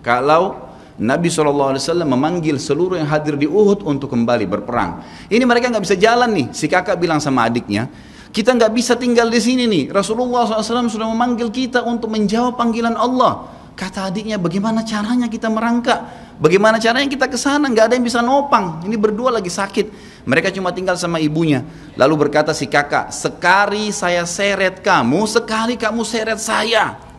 Kalau 0.00 0.71
Nabi 1.00 1.32
SAW 1.32 2.04
memanggil 2.04 2.60
seluruh 2.60 3.00
yang 3.00 3.08
hadir 3.08 3.40
di 3.40 3.48
Uhud 3.48 3.80
untuk 3.88 4.12
kembali 4.12 4.44
berperang. 4.44 5.00
Ini 5.32 5.40
mereka 5.48 5.72
nggak 5.72 5.84
bisa 5.84 5.96
jalan 5.96 6.28
nih. 6.36 6.46
Si 6.52 6.68
kakak 6.68 7.00
bilang 7.00 7.16
sama 7.16 7.48
adiknya, 7.48 7.88
kita 8.32 8.52
nggak 8.52 8.72
bisa 8.76 8.92
tinggal 8.96 9.32
di 9.32 9.40
sini 9.40 9.64
nih. 9.64 9.88
Rasulullah 9.88 10.44
SAW 10.44 10.92
sudah 10.92 11.08
memanggil 11.08 11.48
kita 11.48 11.80
untuk 11.84 12.12
menjawab 12.12 12.60
panggilan 12.60 12.96
Allah. 12.96 13.48
Kata 13.72 14.12
adiknya, 14.12 14.36
bagaimana 14.36 14.84
caranya 14.84 15.32
kita 15.32 15.48
merangkak? 15.48 16.00
Bagaimana 16.36 16.76
caranya 16.76 17.08
kita 17.08 17.24
ke 17.24 17.40
sana? 17.40 17.72
Nggak 17.72 17.88
ada 17.88 17.94
yang 17.96 18.04
bisa 18.04 18.20
nopang. 18.20 18.84
Ini 18.84 18.96
berdua 19.00 19.32
lagi 19.32 19.48
sakit. 19.48 19.86
Mereka 20.28 20.52
cuma 20.52 20.76
tinggal 20.76 21.00
sama 21.00 21.16
ibunya. 21.24 21.64
Lalu 21.96 22.28
berkata 22.28 22.52
si 22.52 22.68
kakak, 22.68 23.08
sekali 23.16 23.88
saya 23.88 24.28
seret 24.28 24.84
kamu, 24.84 25.24
sekali 25.24 25.80
kamu 25.80 26.04
seret 26.04 26.36
saya. 26.36 27.11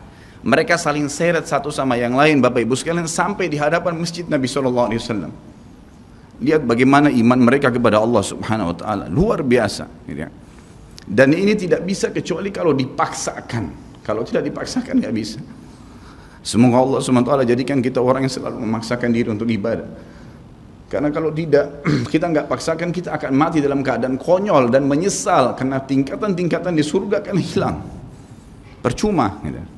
Mereka 0.44 0.76
saling 0.76 1.08
seret 1.08 1.48
satu 1.48 1.72
sama 1.72 1.96
yang 1.96 2.12
lain, 2.12 2.44
Bapak 2.44 2.60
Ibu 2.68 2.76
sekalian, 2.76 3.08
sampai 3.08 3.48
di 3.48 3.56
hadapan 3.56 3.96
masjid 3.96 4.28
Nabi 4.28 4.44
SAW. 4.44 4.92
Lihat 6.44 6.68
bagaimana 6.68 7.08
iman 7.08 7.40
mereka 7.40 7.72
kepada 7.72 7.96
Allah 7.96 8.20
Subhanahu 8.20 8.76
Wa 8.76 8.76
Taala 8.76 9.04
luar 9.08 9.40
biasa. 9.40 9.88
Gitu 10.04 10.20
ya. 10.20 10.28
Dan 11.08 11.32
ini 11.32 11.56
tidak 11.56 11.80
bisa 11.88 12.12
kecuali 12.12 12.52
kalau 12.52 12.76
dipaksakan. 12.76 13.72
Kalau 14.04 14.20
tidak 14.20 14.44
dipaksakan 14.52 15.00
nggak 15.00 15.14
bisa. 15.16 15.40
Semoga 16.44 16.76
Allah 16.76 17.00
SWT 17.00 17.48
jadikan 17.48 17.80
kita 17.80 18.04
orang 18.04 18.28
yang 18.28 18.34
selalu 18.36 18.60
memaksakan 18.68 19.08
diri 19.16 19.32
untuk 19.32 19.48
ibadah. 19.48 19.88
Karena 20.92 21.08
kalau 21.08 21.32
tidak, 21.32 21.80
kita 22.12 22.28
nggak 22.28 22.46
paksakan, 22.52 22.92
kita 22.92 23.16
akan 23.16 23.32
mati 23.32 23.64
dalam 23.64 23.80
keadaan 23.80 24.20
konyol 24.20 24.68
dan 24.68 24.84
menyesal 24.84 25.56
karena 25.56 25.80
tingkatan-tingkatan 25.80 26.76
di 26.76 26.84
surga 26.84 27.24
akan 27.24 27.36
hilang. 27.40 27.76
Percuma. 28.84 29.40
Gitu. 29.40 29.73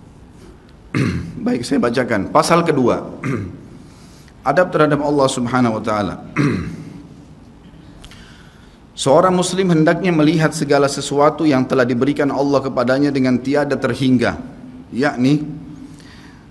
Baik, 1.47 1.63
saya 1.63 1.79
bacakan. 1.81 2.33
Pasal 2.33 2.65
kedua. 2.65 3.05
Adab 4.51 4.71
terhadap 4.71 5.01
Allah 5.03 5.29
Subhanahu 5.29 5.77
wa 5.79 5.83
taala. 5.83 6.15
Seorang 8.97 9.37
muslim 9.37 9.69
hendaknya 9.77 10.09
melihat 10.09 10.57
segala 10.57 10.89
sesuatu 10.89 11.45
yang 11.45 11.69
telah 11.69 11.85
diberikan 11.85 12.33
Allah 12.33 12.65
kepadanya 12.65 13.13
dengan 13.13 13.37
tiada 13.37 13.77
terhingga, 13.77 14.41
yakni 14.89 15.45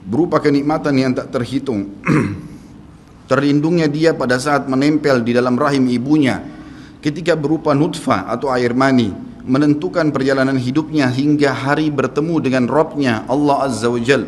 berupa 0.06 0.38
kenikmatan 0.38 0.94
yang 0.94 1.12
tak 1.18 1.34
terhitung. 1.34 1.90
Terlindungnya 3.26 3.90
dia 3.90 4.14
pada 4.14 4.38
saat 4.38 4.70
menempel 4.70 5.26
di 5.26 5.34
dalam 5.34 5.58
rahim 5.58 5.90
ibunya 5.90 6.46
ketika 7.02 7.34
berupa 7.34 7.74
nutfah 7.74 8.30
atau 8.30 8.54
air 8.54 8.78
mani 8.78 9.10
menentukan 9.46 10.10
perjalanan 10.10 10.58
hidupnya 10.58 11.08
hingga 11.14 11.54
hari 11.54 11.94
bertemu 11.94 12.36
dengan 12.42 12.64
Robnya 12.66 13.24
Allah 13.30 13.70
Azza 13.70 13.88
wa 13.88 14.02
Jal. 14.02 14.26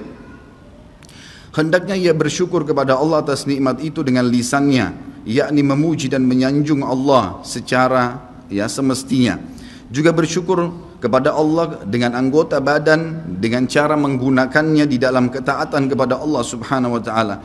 Hendaknya 1.58 1.97
ia 1.97 2.13
bersyukur 2.13 2.62
kepada 2.69 2.93
Allah 2.93 3.25
atas 3.25 3.49
nikmat 3.49 3.82
itu 3.82 4.06
dengan 4.06 4.30
lisannya, 4.30 4.93
yakni 5.25 5.65
memuji 5.65 6.06
dan 6.06 6.21
menyanjung 6.30 6.86
Allah 6.86 7.41
secara 7.41 8.21
ya 8.45 8.69
semestinya. 8.69 9.41
Juga 9.89 10.13
bersyukur 10.13 10.69
kepada 11.01 11.34
Allah 11.34 11.82
dengan 11.82 12.13
anggota 12.13 12.62
badan 12.62 13.34
dengan 13.41 13.65
cara 13.65 13.97
menggunakannya 13.97 14.86
di 14.86 14.97
dalam 15.01 15.34
ketaatan 15.34 15.89
kepada 15.89 16.21
Allah 16.21 16.43
Subhanahu 16.45 16.97
wa 16.97 17.01
taala. 17.01 17.36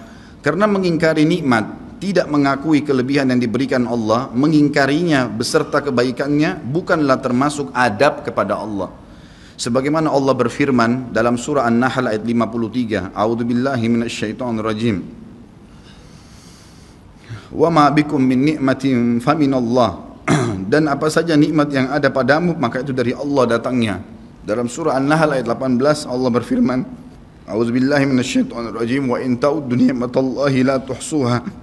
Karena 0.44 0.68
mengingkari 0.68 1.24
nikmat, 1.24 1.91
tidak 2.02 2.26
mengakui 2.26 2.82
kelebihan 2.82 3.30
yang 3.30 3.38
diberikan 3.38 3.86
Allah, 3.86 4.26
mengingkarinya 4.34 5.30
beserta 5.30 5.78
kebaikannya 5.78 6.58
bukanlah 6.58 7.22
termasuk 7.22 7.70
adab 7.70 8.26
kepada 8.26 8.58
Allah. 8.58 8.90
Sebagaimana 9.54 10.10
Allah 10.10 10.34
berfirman 10.34 11.14
dalam 11.14 11.38
surah 11.38 11.62
An-Nahl 11.62 12.10
ayat 12.10 12.26
53, 12.26 13.14
A'udzubillahi 13.14 13.86
minasyaitonirrajim. 13.86 14.96
Wa 17.54 17.70
ma 17.70 17.86
bikum 17.94 18.18
min 18.18 18.50
ni'matin 18.50 19.22
faminallah 19.22 20.18
dan 20.74 20.90
apa 20.90 21.06
saja 21.06 21.38
nikmat 21.38 21.70
yang 21.70 21.86
ada 21.86 22.10
padamu 22.10 22.58
maka 22.58 22.82
itu 22.82 22.90
dari 22.90 23.14
Allah 23.14 23.46
datangnya. 23.46 24.02
Dalam 24.42 24.66
surah 24.66 24.98
An-Nahl 24.98 25.38
ayat 25.38 25.46
18 25.46 26.10
Allah 26.10 26.30
berfirman, 26.34 26.82
A'udzubillahi 27.46 28.10
minasyaitonirrajim 28.10 29.06
wa 29.06 29.22
in 29.22 29.38
ta'uddu 29.38 29.78
ni'matallahi 29.78 30.66
la 30.66 30.82
tuhsuha. 30.82 31.61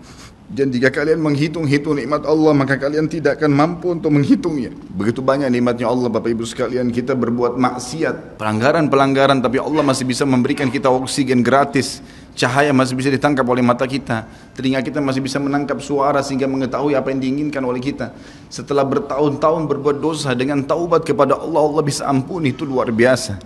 Dan 0.49 0.73
jika 0.73 0.89
kalian 0.89 1.21
menghitung-hitung 1.21 1.93
nikmat 1.93 2.25
Allah 2.25 2.57
maka 2.57 2.73
kalian 2.73 3.05
tidak 3.05 3.37
akan 3.37 3.53
mampu 3.53 3.93
untuk 3.93 4.09
menghitungnya. 4.09 4.73
Begitu 4.73 5.21
banyak 5.21 5.45
nikmatnya 5.45 5.85
Allah 5.85 6.09
Bapak 6.09 6.25
Ibu 6.25 6.41
sekalian 6.41 6.89
kita 6.89 7.13
berbuat 7.13 7.53
maksiat, 7.53 8.41
pelanggaran-pelanggaran 8.41 9.45
tapi 9.45 9.61
Allah 9.61 9.85
masih 9.85 10.09
bisa 10.09 10.25
memberikan 10.25 10.73
kita 10.73 10.89
oksigen 10.89 11.45
gratis. 11.45 12.01
Cahaya 12.33 12.73
masih 12.73 12.97
bisa 12.97 13.13
ditangkap 13.13 13.45
oleh 13.45 13.61
mata 13.61 13.85
kita. 13.85 14.25
Telinga 14.57 14.81
kita 14.81 14.97
masih 14.97 15.21
bisa 15.21 15.37
menangkap 15.37 15.77
suara 15.85 16.25
sehingga 16.25 16.49
mengetahui 16.49 16.97
apa 16.97 17.13
yang 17.13 17.21
diinginkan 17.21 17.61
oleh 17.61 17.77
kita. 17.77 18.09
Setelah 18.49 18.89
bertahun-tahun 18.89 19.69
berbuat 19.69 20.01
dosa 20.01 20.33
dengan 20.33 20.65
taubat 20.65 21.05
kepada 21.05 21.37
Allah, 21.37 21.61
Allah 21.61 21.83
bisa 21.85 22.09
ampuni 22.09 22.57
itu 22.57 22.65
luar 22.65 22.89
biasa. 22.89 23.37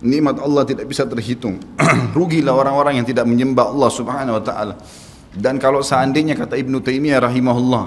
Nikmat 0.00 0.40
Allah 0.40 0.64
tidak 0.64 0.88
bisa 0.88 1.04
terhitung. 1.04 1.60
Rugilah 2.16 2.56
orang-orang 2.56 3.02
yang 3.02 3.06
tidak 3.08 3.28
menyembah 3.28 3.68
Allah 3.68 3.90
Subhanahu 3.92 4.40
wa 4.40 4.44
taala. 4.44 4.74
Dan 5.36 5.60
kalau 5.60 5.84
seandainya 5.84 6.32
kata 6.32 6.56
Ibnu 6.56 6.80
Taimiyah 6.80 7.20
rahimahullah, 7.20 7.84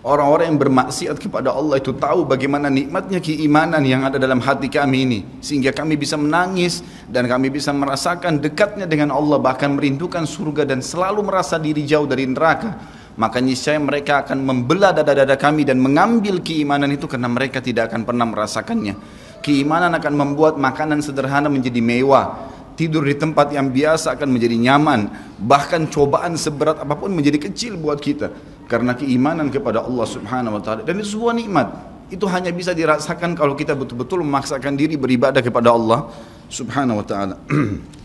orang-orang 0.00 0.48
yang 0.48 0.60
bermaksiat 0.60 1.16
kepada 1.20 1.52
Allah 1.52 1.76
itu 1.76 1.92
tahu 1.92 2.24
bagaimana 2.24 2.72
nikmatnya 2.72 3.20
keimanan 3.20 3.84
yang 3.84 4.04
ada 4.04 4.16
dalam 4.16 4.40
hati 4.40 4.72
kami 4.72 5.04
ini 5.04 5.20
sehingga 5.44 5.76
kami 5.76 6.00
bisa 6.00 6.16
menangis 6.16 6.80
dan 7.08 7.28
kami 7.28 7.52
bisa 7.52 7.72
merasakan 7.72 8.40
dekatnya 8.40 8.88
dengan 8.88 9.12
Allah 9.12 9.36
bahkan 9.36 9.76
merindukan 9.76 10.24
surga 10.24 10.64
dan 10.64 10.80
selalu 10.80 11.20
merasa 11.20 11.60
diri 11.60 11.84
jauh 11.84 12.08
dari 12.08 12.24
neraka. 12.24 13.02
Maka 13.14 13.38
niscaya 13.38 13.78
mereka 13.78 14.26
akan 14.26 14.42
membelah 14.42 14.90
dada-dada 14.90 15.38
kami 15.38 15.62
dan 15.62 15.78
mengambil 15.78 16.42
keimanan 16.42 16.90
itu 16.90 17.06
karena 17.06 17.30
mereka 17.30 17.62
tidak 17.62 17.92
akan 17.92 18.02
pernah 18.02 18.26
merasakannya. 18.26 18.98
Keimanan 19.38 19.94
akan 19.94 20.14
membuat 20.18 20.58
makanan 20.58 20.98
sederhana 20.98 21.46
menjadi 21.46 21.78
mewah 21.78 22.53
tidur 22.74 23.06
di 23.06 23.14
tempat 23.14 23.50
yang 23.54 23.70
biasa 23.70 24.14
akan 24.18 24.28
menjadi 24.30 24.56
nyaman. 24.58 25.00
Bahkan 25.40 25.90
cobaan 25.90 26.34
seberat 26.34 26.82
apa 26.82 26.94
pun 26.98 27.10
menjadi 27.10 27.38
kecil 27.50 27.78
buat 27.78 27.98
kita. 27.98 28.30
Karena 28.66 28.94
keimanan 28.94 29.50
kepada 29.50 29.82
Allah 29.82 30.06
Subhanahu 30.06 30.58
wa 30.58 30.62
taala. 30.62 30.80
Dan 30.82 31.00
itu 31.00 31.16
sebuah 31.18 31.34
nikmat. 31.34 31.68
Itu 32.12 32.28
hanya 32.28 32.52
bisa 32.52 32.76
dirasakan 32.76 33.34
kalau 33.34 33.56
kita 33.56 33.72
betul-betul 33.72 34.22
memaksakan 34.22 34.76
diri 34.76 34.94
beribadah 34.94 35.40
kepada 35.40 35.72
Allah 35.72 36.10
Subhanahu 36.52 37.00
wa 37.00 37.06
taala. 37.06 37.36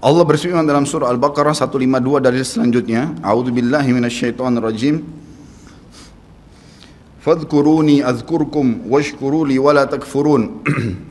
Allah 0.00 0.24
berfirman 0.24 0.64
dalam 0.64 0.88
surah 0.88 1.12
Al-Baqarah 1.12 1.52
152 1.52 2.24
dari 2.24 2.40
selanjutnya 2.40 3.20
A'udzubillahi 3.20 3.92
minasyaitonirrajim 3.92 5.04
Fadhkuruni 7.20 8.00
azkurkum 8.00 8.88
washkuruli 8.88 9.60
wala 9.60 9.84
takfurun 9.84 10.64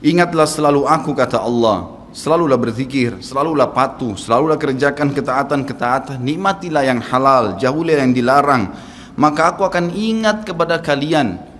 Ingatlah 0.00 0.48
selalu 0.48 0.88
aku 0.88 1.12
kata 1.12 1.40
Allah 1.40 2.00
Selalulah 2.10 2.58
berzikir, 2.58 3.22
selalulah 3.22 3.70
patuh, 3.70 4.18
selalulah 4.18 4.58
kerjakan 4.58 5.14
ketaatan-ketaatan 5.14 6.18
Nikmatilah 6.18 6.82
yang 6.82 6.98
halal, 6.98 7.54
jauhilah 7.60 8.02
yang 8.02 8.10
dilarang 8.10 8.74
Maka 9.14 9.54
aku 9.54 9.62
akan 9.62 9.94
ingat 9.94 10.42
kepada 10.42 10.82
kalian 10.82 11.50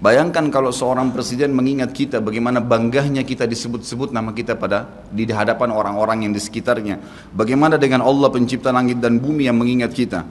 Bayangkan 0.00 0.48
kalau 0.48 0.72
seorang 0.72 1.12
presiden 1.12 1.52
mengingat 1.52 1.92
kita 1.92 2.24
bagaimana 2.24 2.64
banggahnya 2.64 3.20
kita 3.20 3.44
disebut-sebut 3.44 4.16
nama 4.16 4.32
kita 4.32 4.56
pada 4.56 5.04
di 5.12 5.28
hadapan 5.28 5.68
orang-orang 5.68 6.24
yang 6.24 6.32
di 6.32 6.40
sekitarnya. 6.40 6.96
Bagaimana 7.36 7.76
dengan 7.76 8.00
Allah 8.00 8.32
pencipta 8.32 8.72
langit 8.72 8.96
dan 8.96 9.20
bumi 9.20 9.44
yang 9.44 9.60
mengingat 9.60 9.92
kita. 9.92 10.24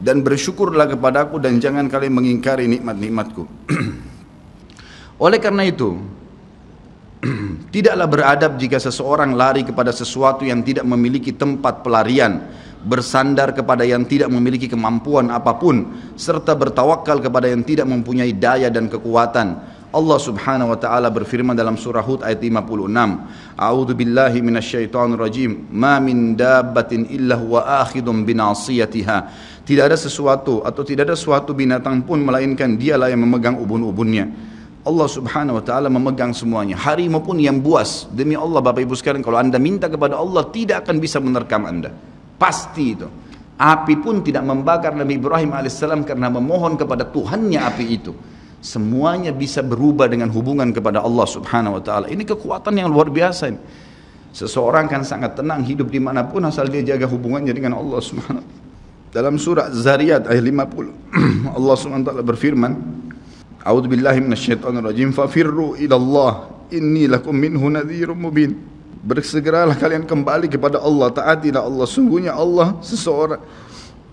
Dan 0.00 0.24
bersyukurlah 0.24 0.88
kepadaku 0.96 1.36
dan 1.36 1.60
jangan 1.60 1.84
kalian 1.92 2.16
mengingkari 2.16 2.64
nikmat-nikmatku. 2.64 3.44
Oleh 5.28 5.36
karena 5.36 5.68
itu, 5.68 6.00
Tidaklah 7.74 8.08
beradab 8.08 8.56
jika 8.56 8.80
seseorang 8.80 9.36
lari 9.36 9.60
kepada 9.60 9.92
sesuatu 9.92 10.48
yang 10.48 10.64
tidak 10.64 10.88
memiliki 10.88 11.36
tempat 11.36 11.84
pelarian, 11.84 12.48
bersandar 12.80 13.52
kepada 13.52 13.84
yang 13.84 14.08
tidak 14.08 14.32
memiliki 14.32 14.72
kemampuan 14.72 15.28
apa 15.28 15.52
pun, 15.60 15.84
serta 16.16 16.56
bertawakal 16.56 17.20
kepada 17.20 17.52
yang 17.52 17.60
tidak 17.60 17.84
mempunyai 17.84 18.32
daya 18.32 18.72
dan 18.72 18.88
kekuatan. 18.88 19.60
Allah 19.90 20.18
Subhanahu 20.22 20.70
wa 20.70 20.78
taala 20.78 21.10
berfirman 21.10 21.52
dalam 21.52 21.74
surah 21.74 22.00
Hud 22.00 22.22
ayat 22.22 22.38
56. 22.38 22.88
A'udzu 23.58 23.92
billahi 23.98 24.38
minasyaitonir 24.38 25.18
rajim. 25.18 25.66
Ma 25.74 25.98
min 25.98 26.38
dabbatin 26.38 27.10
illa 27.10 27.34
huwa 27.34 27.66
akhidun 27.82 28.22
binasiyatiha. 28.22 29.18
Tidak 29.66 29.84
ada 29.90 29.98
sesuatu 29.98 30.62
atau 30.62 30.86
tidak 30.86 31.10
ada 31.10 31.18
suatu 31.18 31.52
binatang 31.58 32.06
pun 32.06 32.22
melainkan 32.22 32.78
dialah 32.78 33.10
yang 33.10 33.26
memegang 33.26 33.58
ubun-ubunnya. 33.58 34.49
Allah 34.80 35.08
subhanahu 35.12 35.60
wa 35.60 35.64
ta'ala 35.64 35.92
memegang 35.92 36.32
semuanya. 36.32 36.72
Harimau 36.80 37.20
pun 37.20 37.36
yang 37.36 37.60
buas. 37.60 38.08
Demi 38.08 38.32
Allah 38.32 38.64
Bapak 38.64 38.80
Ibu 38.80 38.96
sekalian 38.96 39.20
kalau 39.20 39.36
anda 39.36 39.60
minta 39.60 39.92
kepada 39.92 40.16
Allah 40.16 40.48
tidak 40.48 40.88
akan 40.88 40.96
bisa 40.96 41.20
menerkam 41.20 41.68
anda. 41.68 41.92
Pasti 42.40 42.96
itu. 42.96 43.08
Api 43.60 44.00
pun 44.00 44.24
tidak 44.24 44.40
membakar 44.40 44.96
Nabi 44.96 45.20
Ibrahim 45.20 45.52
alaihissalam 45.52 46.08
karena 46.08 46.32
memohon 46.32 46.80
kepada 46.80 47.04
Tuhannya 47.04 47.60
api 47.60 47.84
itu. 47.92 48.16
Semuanya 48.64 49.36
bisa 49.36 49.60
berubah 49.60 50.08
dengan 50.08 50.32
hubungan 50.32 50.72
kepada 50.72 51.04
Allah 51.04 51.28
subhanahu 51.28 51.76
wa 51.76 51.82
ta'ala. 51.84 52.08
Ini 52.08 52.24
kekuatan 52.24 52.72
yang 52.80 52.88
luar 52.88 53.12
biasa 53.12 53.52
ini. 53.52 53.60
seseorang 54.30 54.86
kan 54.86 55.02
sangat 55.02 55.34
tenang 55.34 55.66
hidup 55.66 55.90
di 55.90 55.98
mana 55.98 56.22
pun 56.22 56.38
asal 56.46 56.70
dia 56.70 56.86
jaga 56.86 57.04
hubungannya 57.04 57.50
dengan 57.50 57.76
Allah 57.76 58.00
subhanahu 58.00 58.40
wa 58.40 58.48
ta'ala. 58.48 58.68
Dalam 59.10 59.34
surah 59.42 59.74
Zariyat 59.74 60.30
ayat 60.30 60.44
50 60.46 61.50
Allah 61.58 61.74
subhanahu 61.74 62.00
wa 62.00 62.08
ta'ala 62.14 62.22
berfirman 62.22 62.72
A'udzu 63.60 63.88
billahi 63.92 64.20
minasyaitonir 64.24 64.84
rajim. 64.84 65.12
Fafirru 65.12 65.76
ila 65.76 65.94
Allah. 65.96 66.32
Inni 66.70 67.10
lakum 67.10 67.34
minhu 67.34 67.66
nadhirun 67.68 68.16
mubin. 68.16 68.56
Bersegeralah 69.00 69.80
kalian 69.80 70.04
kembali 70.04 70.46
kepada 70.52 70.76
Allah, 70.76 71.08
taatilah 71.08 71.64
Allah. 71.64 71.88
Sungguhnya 71.88 72.36
Allah 72.36 72.76
seseorang 72.84 73.40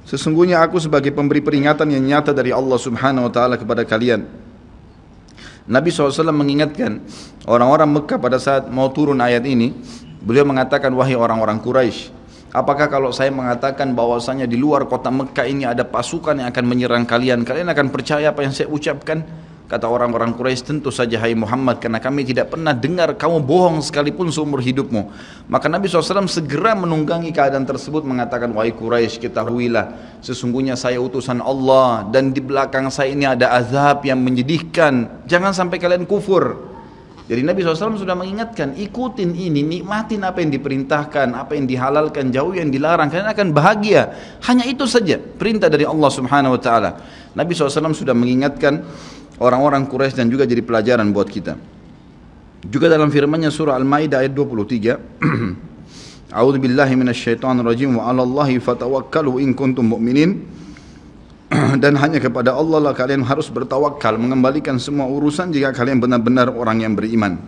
Sesungguhnya 0.08 0.64
aku 0.64 0.80
sebagai 0.80 1.12
pemberi 1.12 1.44
peringatan 1.44 1.92
yang 1.92 2.00
nyata 2.00 2.32
dari 2.32 2.56
Allah 2.56 2.80
Subhanahu 2.80 3.28
wa 3.28 3.32
taala 3.32 3.60
kepada 3.60 3.84
kalian. 3.84 4.24
Nabi 5.68 5.92
SAW 5.92 6.32
mengingatkan 6.32 7.04
orang-orang 7.44 7.92
Mekah 7.92 8.16
pada 8.16 8.40
saat 8.40 8.72
mau 8.72 8.88
turun 8.88 9.20
ayat 9.20 9.44
ini, 9.44 9.76
beliau 10.24 10.48
mengatakan 10.48 10.96
wahai 10.96 11.12
orang-orang 11.12 11.60
Quraisy, 11.60 12.16
Apakah 12.56 12.88
kalau 12.88 13.12
saya 13.12 13.28
mengatakan 13.28 13.92
bahwasanya 13.92 14.48
di 14.48 14.56
luar 14.56 14.88
kota 14.88 15.12
Mekah 15.12 15.46
ini 15.48 15.68
ada 15.68 15.84
pasukan 15.84 16.40
yang 16.40 16.48
akan 16.48 16.64
menyerang 16.64 17.04
kalian, 17.04 17.44
kalian 17.44 17.68
akan 17.68 17.92
percaya 17.92 18.32
apa 18.32 18.48
yang 18.48 18.56
saya 18.56 18.72
ucapkan? 18.72 19.20
Kata 19.68 19.84
orang-orang 19.84 20.32
Quraisy 20.32 20.64
tentu 20.64 20.96
saja 20.96 21.20
hai 21.20 21.36
Muhammad 21.36 21.84
karena 21.84 22.00
kami 22.00 22.24
tidak 22.24 22.56
pernah 22.56 22.72
dengar 22.72 23.20
kamu 23.20 23.44
bohong 23.44 23.84
sekalipun 23.84 24.32
seumur 24.32 24.64
hidupmu. 24.64 25.12
Maka 25.52 25.68
Nabi 25.68 25.92
SAW 25.92 26.24
segera 26.32 26.72
menunggangi 26.72 27.36
keadaan 27.36 27.68
tersebut 27.68 28.08
mengatakan 28.08 28.56
wahai 28.56 28.72
Quraisy 28.72 29.20
ketahuilah 29.28 30.16
sesungguhnya 30.24 30.80
saya 30.80 31.04
utusan 31.04 31.44
Allah 31.44 32.08
dan 32.08 32.32
di 32.32 32.40
belakang 32.40 32.88
saya 32.88 33.12
ini 33.12 33.28
ada 33.28 33.52
azab 33.60 34.08
yang 34.08 34.24
menyedihkan. 34.24 35.28
Jangan 35.28 35.52
sampai 35.52 35.84
kalian 35.84 36.08
kufur. 36.08 36.77
Jadi 37.28 37.44
Nabi 37.44 37.60
SAW 37.60 38.00
sudah 38.00 38.16
mengingatkan, 38.16 38.80
ikutin 38.80 39.36
ini, 39.36 39.60
nikmatin 39.60 40.24
apa 40.24 40.40
yang 40.40 40.48
diperintahkan, 40.48 41.36
apa 41.36 41.60
yang 41.60 41.68
dihalalkan, 41.68 42.32
jauh 42.32 42.56
yang 42.56 42.72
dilarang, 42.72 43.12
kalian 43.12 43.28
akan 43.28 43.48
bahagia. 43.52 44.16
Hanya 44.48 44.64
itu 44.64 44.88
saja 44.88 45.20
perintah 45.20 45.68
dari 45.68 45.84
Allah 45.84 46.08
Subhanahu 46.08 46.56
Wa 46.56 46.62
Taala. 46.64 46.92
Nabi 47.36 47.52
SAW 47.52 47.92
sudah 47.92 48.16
mengingatkan 48.16 48.80
orang-orang 49.44 49.84
Quraisy 49.92 50.24
dan 50.24 50.32
juga 50.32 50.48
jadi 50.48 50.64
pelajaran 50.64 51.12
buat 51.12 51.28
kita. 51.28 51.60
Juga 52.64 52.88
dalam 52.88 53.12
firman-Nya 53.12 53.52
surah 53.52 53.76
Al-Maidah 53.76 54.24
ayat 54.24 54.32
23, 54.32 54.96
A'udzu 56.38 56.60
billahi 56.64 56.96
rajim 56.96 57.92
wa 58.00 58.04
'alallahi 58.08 58.56
fatawakkalu 58.64 59.44
in 59.44 59.52
kuntum 59.52 59.84
mu'minin. 59.84 60.48
dan 61.84 61.96
hanya 61.96 62.20
kepada 62.20 62.52
Allah 62.52 62.92
lah 62.92 62.94
kalian 62.94 63.24
harus 63.24 63.48
bertawakal 63.48 64.20
mengembalikan 64.20 64.76
semua 64.76 65.08
urusan 65.08 65.52
jika 65.52 65.72
kalian 65.72 66.04
benar-benar 66.04 66.52
orang 66.52 66.84
yang 66.84 66.94
beriman. 66.94 67.40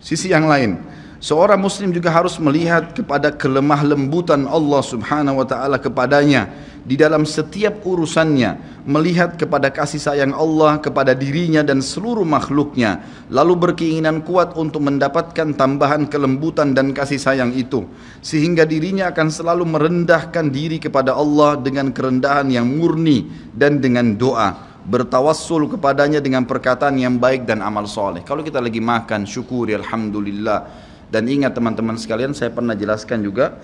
Sisi 0.00 0.30
yang 0.30 0.46
lain, 0.46 0.78
seorang 1.26 1.58
muslim 1.58 1.90
juga 1.90 2.14
harus 2.14 2.38
melihat 2.38 2.94
kepada 2.94 3.34
kelemah 3.34 3.82
lembutan 3.82 4.46
Allah 4.46 4.78
Subhanahu 4.78 5.42
wa 5.42 5.46
taala 5.46 5.74
kepadanya 5.74 6.46
di 6.86 6.94
dalam 6.94 7.26
setiap 7.26 7.82
urusannya 7.82 8.86
melihat 8.86 9.34
kepada 9.34 9.74
kasih 9.74 9.98
sayang 9.98 10.30
Allah 10.30 10.78
kepada 10.78 11.18
dirinya 11.18 11.66
dan 11.66 11.82
seluruh 11.82 12.22
makhluknya 12.22 13.02
lalu 13.26 13.58
berkeinginan 13.58 14.22
kuat 14.22 14.54
untuk 14.54 14.86
mendapatkan 14.86 15.50
tambahan 15.58 16.06
kelembutan 16.06 16.78
dan 16.78 16.94
kasih 16.94 17.18
sayang 17.18 17.50
itu 17.58 17.82
sehingga 18.22 18.62
dirinya 18.62 19.10
akan 19.10 19.26
selalu 19.26 19.66
merendahkan 19.66 20.46
diri 20.54 20.78
kepada 20.78 21.18
Allah 21.18 21.58
dengan 21.58 21.90
kerendahan 21.90 22.46
yang 22.54 22.70
murni 22.70 23.26
dan 23.50 23.82
dengan 23.82 24.14
doa 24.14 24.78
bertawassul 24.86 25.66
kepadanya 25.74 26.22
dengan 26.22 26.46
perkataan 26.46 26.94
yang 26.94 27.18
baik 27.18 27.42
dan 27.42 27.58
amal 27.58 27.90
soleh. 27.90 28.22
Kalau 28.22 28.46
kita 28.46 28.62
lagi 28.62 28.78
makan 28.78 29.26
syukuri 29.26 29.74
alhamdulillah 29.74 30.85
dan 31.06 31.22
ingat 31.30 31.54
teman-teman 31.54 31.94
sekalian 31.94 32.34
saya 32.34 32.50
pernah 32.50 32.74
jelaskan 32.74 33.22
juga 33.22 33.58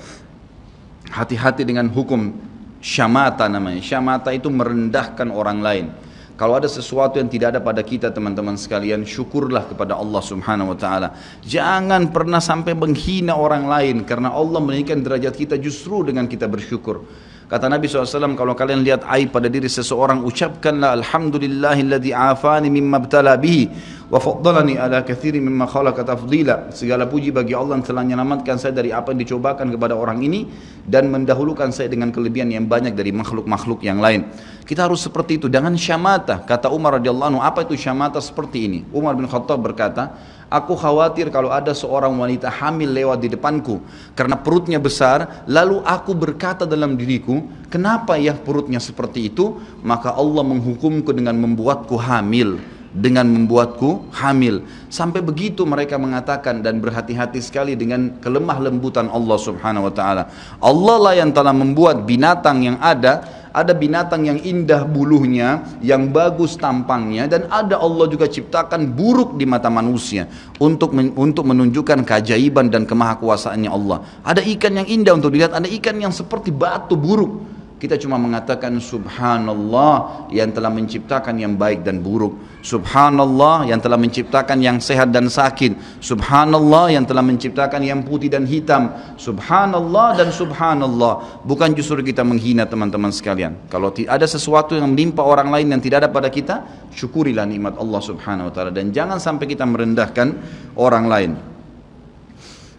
hati-hati 1.11 1.66
dengan 1.66 1.90
hukum 1.90 2.33
syamata 2.78 3.50
namanya. 3.50 3.83
Syamata 3.83 4.31
itu 4.31 4.50
merendahkan 4.50 5.28
orang 5.31 5.59
lain. 5.62 5.87
Kalau 6.33 6.59
ada 6.59 6.66
sesuatu 6.66 7.22
yang 7.22 7.31
tidak 7.31 7.55
ada 7.55 7.61
pada 7.62 7.87
kita 7.87 8.11
teman-teman 8.11 8.59
sekalian, 8.59 9.07
syukurlah 9.07 9.68
kepada 9.68 9.94
Allah 9.94 10.18
Subhanahu 10.18 10.74
wa 10.74 10.78
taala. 10.78 11.09
Jangan 11.46 12.11
pernah 12.11 12.42
sampai 12.42 12.74
menghina 12.74 13.38
orang 13.38 13.70
lain 13.70 14.02
karena 14.02 14.35
Allah 14.35 14.59
meninggikan 14.59 15.05
derajat 15.05 15.38
kita 15.38 15.55
justru 15.61 16.02
dengan 16.02 16.26
kita 16.26 16.50
bersyukur. 16.50 17.07
Kata 17.53 17.69
Nabi 17.69 17.85
SAW, 17.85 18.33
kalau 18.33 18.57
kalian 18.57 18.81
lihat 18.81 19.05
aib 19.12 19.29
pada 19.29 19.45
diri 19.45 19.69
seseorang, 19.69 20.25
ucapkanlah 20.25 20.97
Alhamdulillahilladzi 21.05 22.17
afani 22.17 22.73
mimma 22.73 22.97
btala 23.05 23.37
bihi 23.37 23.69
wa 24.09 24.17
faddalani 24.17 24.81
ala 24.81 25.05
kathiri 25.05 25.37
mimma 25.37 25.69
khalaqa 25.69 26.01
tafdila. 26.01 26.73
Segala 26.73 27.05
puji 27.05 27.29
bagi 27.29 27.53
Allah 27.53 27.77
yang 27.77 27.85
telah 27.85 28.09
menyelamatkan 28.09 28.57
saya 28.57 28.73
dari 28.73 28.88
apa 28.88 29.12
yang 29.12 29.21
dicobakan 29.21 29.69
kepada 29.69 29.93
orang 29.93 30.25
ini 30.25 30.49
dan 30.88 31.12
mendahulukan 31.12 31.69
saya 31.77 31.93
dengan 31.93 32.09
kelebihan 32.09 32.49
yang 32.49 32.65
banyak 32.65 32.97
dari 32.97 33.12
makhluk-makhluk 33.12 33.85
yang 33.85 34.01
lain. 34.01 34.33
Kita 34.65 34.88
harus 34.88 35.05
seperti 35.05 35.37
itu, 35.37 35.53
dengan 35.53 35.77
syamata. 35.77 36.41
Kata 36.49 36.73
Umar 36.73 36.97
radhiyallahu 37.05 37.37
anhu, 37.37 37.45
apa 37.45 37.69
itu 37.69 37.77
syamata 37.77 38.17
seperti 38.25 38.65
ini? 38.65 38.81
Umar 38.97 39.12
bin 39.12 39.29
Khattab 39.29 39.61
berkata, 39.61 40.17
Aku 40.53 40.77
khawatir 40.77 41.33
kalau 41.33 41.49
ada 41.49 41.73
seorang 41.73 42.12
wanita 42.12 42.53
hamil 42.53 42.93
lewat 42.93 43.25
di 43.25 43.33
depanku 43.33 43.81
karena 44.12 44.37
perutnya 44.37 44.77
besar, 44.77 45.49
lalu 45.49 45.81
aku 45.81 46.12
berkata 46.12 46.69
dalam 46.69 46.93
diriku, 46.93 47.41
kenapa 47.73 48.21
ya 48.21 48.37
perutnya 48.37 48.77
seperti 48.77 49.33
itu? 49.33 49.57
Maka 49.81 50.12
Allah 50.12 50.45
menghukumku 50.45 51.09
dengan 51.17 51.41
membuatku 51.41 51.97
hamil 51.97 52.61
dengan 52.92 53.24
membuatku 53.24 54.12
hamil. 54.12 54.62
Sampai 54.92 55.24
begitu 55.24 55.64
mereka 55.64 55.96
mengatakan 55.96 56.61
dan 56.61 56.78
berhati-hati 56.78 57.40
sekali 57.40 57.72
dengan 57.72 58.20
kelemah 58.20 58.61
lembutan 58.61 59.09
Allah 59.09 59.40
Subhanahu 59.40 59.88
wa 59.88 59.94
taala. 59.96 60.28
Allah 60.61 60.96
lah 61.00 61.14
yang 61.16 61.33
telah 61.33 61.57
membuat 61.57 62.05
binatang 62.05 62.62
yang 62.62 62.76
ada 62.78 63.42
ada 63.52 63.76
binatang 63.76 64.24
yang 64.24 64.40
indah 64.40 64.88
bulunya, 64.88 65.61
yang 65.85 66.09
bagus 66.09 66.57
tampangnya 66.57 67.28
dan 67.28 67.46
ada 67.52 67.76
Allah 67.76 68.09
juga 68.09 68.24
ciptakan 68.26 68.96
buruk 68.96 69.37
di 69.37 69.44
mata 69.44 69.68
manusia 69.68 70.24
untuk 70.57 70.96
untuk 70.96 71.44
menunjukkan 71.44 72.09
keajaiban 72.09 72.72
dan 72.72 72.88
kemahakuasaannya 72.88 73.70
Allah. 73.70 74.09
Ada 74.24 74.40
ikan 74.57 74.72
yang 74.83 74.88
indah 74.88 75.12
untuk 75.20 75.37
dilihat, 75.37 75.52
ada 75.52 75.68
ikan 75.68 76.00
yang 76.00 76.11
seperti 76.11 76.48
batu 76.48 76.96
buruk. 76.96 77.52
Kita 77.83 77.99
cuma 77.99 78.14
mengatakan 78.14 78.79
subhanallah 78.79 80.31
yang 80.31 80.55
telah 80.55 80.71
menciptakan 80.71 81.35
yang 81.35 81.59
baik 81.59 81.83
dan 81.83 81.99
buruk. 81.99 82.62
Subhanallah 82.62 83.66
yang 83.66 83.83
telah 83.83 83.99
menciptakan 83.99 84.62
yang 84.62 84.79
sehat 84.79 85.11
dan 85.11 85.27
sakit. 85.27 85.99
Subhanallah 85.99 86.95
yang 86.95 87.03
telah 87.03 87.27
menciptakan 87.27 87.83
yang 87.83 88.07
putih 88.07 88.31
dan 88.31 88.47
hitam. 88.47 88.95
Subhanallah 89.18 90.14
dan 90.14 90.31
subhanallah. 90.31 91.42
Bukan 91.42 91.75
justru 91.75 92.07
kita 92.07 92.23
menghina 92.23 92.71
teman-teman 92.71 93.11
sekalian. 93.11 93.59
Kalau 93.66 93.90
ada 93.90 94.31
sesuatu 94.31 94.79
yang 94.79 94.87
menimpa 94.95 95.27
orang 95.27 95.51
lain 95.51 95.75
yang 95.75 95.83
tidak 95.83 96.07
ada 96.07 96.11
pada 96.14 96.31
kita, 96.31 96.62
syukurilah 96.95 97.51
nikmat 97.51 97.75
Allah 97.83 97.99
Subhanahu 97.99 98.47
wa 98.47 98.53
taala 98.55 98.71
dan 98.71 98.95
jangan 98.95 99.18
sampai 99.18 99.51
kita 99.51 99.66
merendahkan 99.66 100.38
orang 100.79 101.11
lain. 101.11 101.35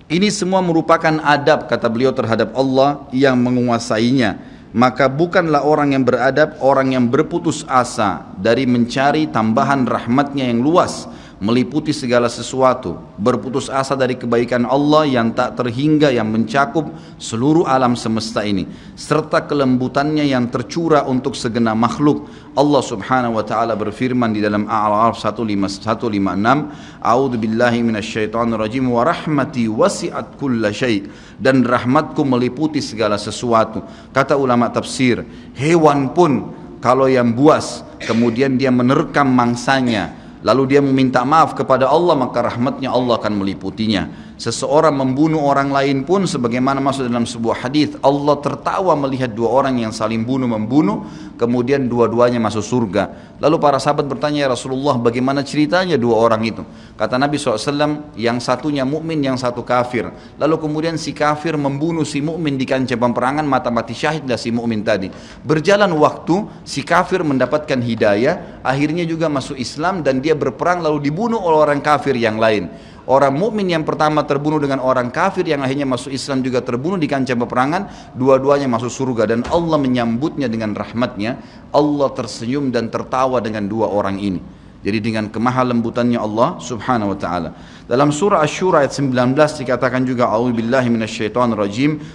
Ini 0.08 0.32
semua 0.32 0.64
merupakan 0.64 1.20
adab 1.20 1.68
kata 1.68 1.92
beliau 1.92 2.16
terhadap 2.16 2.56
Allah 2.56 3.04
yang 3.12 3.36
menguasainya 3.36 4.53
maka 4.74 5.06
bukanlah 5.06 5.62
orang 5.62 5.94
yang 5.94 6.04
beradab 6.04 6.58
orang 6.58 6.98
yang 6.98 7.06
berputus 7.08 7.62
asa 7.70 8.26
dari 8.42 8.66
mencari 8.66 9.30
tambahan 9.30 9.86
rahmatnya 9.86 10.50
yang 10.50 10.66
luas 10.66 11.06
meliputi 11.44 11.92
segala 11.92 12.32
sesuatu, 12.32 12.96
berputus 13.20 13.68
asa 13.68 14.00
dari 14.00 14.16
kebaikan 14.16 14.64
Allah 14.64 15.04
yang 15.04 15.36
tak 15.36 15.60
terhingga 15.60 16.08
yang 16.08 16.32
mencakup 16.32 16.88
seluruh 17.20 17.68
alam 17.68 18.00
semesta 18.00 18.48
ini, 18.48 18.64
serta 18.96 19.44
kelembutannya 19.44 20.24
yang 20.24 20.48
tercurah 20.48 21.04
untuk 21.04 21.36
segenap 21.36 21.76
makhluk. 21.76 22.32
Allah 22.56 22.80
Subhanahu 22.80 23.36
wa 23.36 23.44
taala 23.44 23.76
berfirman 23.76 24.32
di 24.32 24.40
dalam 24.40 24.72
Al-A'raf 24.72 25.20
156, 25.20 26.72
"A'udzu 27.04 27.36
billahi 27.36 27.84
minasyaitonir 27.84 28.64
rajim 28.64 28.88
wa 28.88 29.04
rahmati 29.04 29.68
wasi'at 29.68 30.40
kulla 30.40 30.72
syai" 30.72 31.04
dan 31.44 31.68
rahmatku 31.68 32.24
meliputi 32.24 32.80
segala 32.80 33.20
sesuatu. 33.20 33.84
Kata 34.16 34.40
ulama 34.40 34.72
tafsir, 34.72 35.28
hewan 35.60 36.16
pun 36.16 36.56
kalau 36.80 37.12
yang 37.12 37.36
buas 37.36 37.84
kemudian 38.08 38.56
dia 38.56 38.72
menerkam 38.72 39.28
mangsanya 39.28 40.23
lalu 40.44 40.76
dia 40.76 40.82
meminta 40.84 41.24
maaf 41.24 41.56
kepada 41.56 41.88
Allah 41.88 42.14
maka 42.20 42.44
rahmatnya 42.44 42.92
Allah 42.92 43.18
akan 43.18 43.34
meliputinya 43.40 44.33
seseorang 44.38 44.94
membunuh 44.94 45.42
orang 45.46 45.70
lain 45.70 46.02
pun 46.04 46.26
sebagaimana 46.26 46.82
masuk 46.82 47.06
dalam 47.06 47.26
sebuah 47.26 47.68
hadis 47.68 47.94
Allah 48.02 48.36
tertawa 48.42 48.94
melihat 48.98 49.32
dua 49.32 49.50
orang 49.64 49.82
yang 49.82 49.94
saling 49.94 50.26
bunuh 50.26 50.50
membunuh 50.50 51.06
kemudian 51.38 51.86
dua-duanya 51.90 52.38
masuk 52.42 52.64
surga. 52.64 53.36
Lalu 53.42 53.58
para 53.60 53.78
sahabat 53.78 54.08
bertanya 54.08 54.48
ya 54.48 54.50
Rasulullah 54.50 54.96
bagaimana 54.98 55.44
ceritanya 55.44 56.00
dua 56.00 56.16
orang 56.18 56.42
itu? 56.48 56.64
Kata 56.96 57.20
Nabi 57.20 57.36
SAW 57.36 58.16
yang 58.16 58.38
satunya 58.40 58.88
mukmin 58.88 59.20
yang 59.20 59.36
satu 59.36 59.66
kafir. 59.66 60.10
Lalu 60.40 60.56
kemudian 60.62 60.96
si 60.96 61.12
kafir 61.12 61.58
membunuh 61.60 62.08
si 62.08 62.24
mukmin 62.24 62.56
di 62.56 62.64
kancah 62.64 62.96
peperangan 62.96 63.44
mata 63.44 63.68
mati 63.74 63.92
syahidlah 63.92 64.40
si 64.40 64.54
mukmin 64.54 64.86
tadi. 64.86 65.12
Berjalan 65.44 65.92
waktu 65.98 66.64
si 66.64 66.82
kafir 66.86 67.22
mendapatkan 67.26 67.80
hidayah 67.82 68.64
akhirnya 68.64 69.04
juga 69.04 69.28
masuk 69.28 69.60
Islam 69.60 70.02
dan 70.02 70.24
dia 70.24 70.38
berperang 70.38 70.80
lalu 70.80 71.12
dibunuh 71.12 71.42
oleh 71.42 71.60
orang 71.60 71.82
kafir 71.84 72.16
yang 72.16 72.40
lain 72.40 72.72
Orang 73.04 73.36
mukmin 73.36 73.68
yang 73.68 73.84
pertama 73.84 74.24
terbunuh 74.24 74.64
dengan 74.64 74.80
orang 74.80 75.12
kafir 75.12 75.44
yang 75.44 75.60
akhirnya 75.60 75.84
masuk 75.84 76.16
Islam 76.16 76.40
juga 76.40 76.64
terbunuh 76.64 76.96
di 76.96 77.04
kancah 77.04 77.36
peperangan, 77.36 78.16
dua-duanya 78.16 78.72
masuk 78.72 78.88
surga 78.88 79.28
dan 79.28 79.44
Allah 79.52 79.76
menyambutnya 79.76 80.48
dengan 80.48 80.72
rahmatnya. 80.72 81.36
Allah 81.76 82.08
tersenyum 82.16 82.72
dan 82.72 82.88
tertawa 82.88 83.44
dengan 83.44 83.68
dua 83.68 83.92
orang 83.92 84.24
ini. 84.24 84.40
Jadi 84.84 85.00
dengan 85.00 85.28
kemaha 85.28 85.68
lembutannya 85.68 86.20
Allah 86.20 86.60
Subhanahu 86.64 87.16
wa 87.16 87.18
taala. 87.20 87.50
Dalam 87.88 88.12
surah 88.12 88.44
Asy-Syura 88.44 88.84
ayat 88.84 88.96
19 88.96 89.36
dikatakan 89.36 90.04
juga 90.08 90.28
a'udzubillahi 90.32 90.92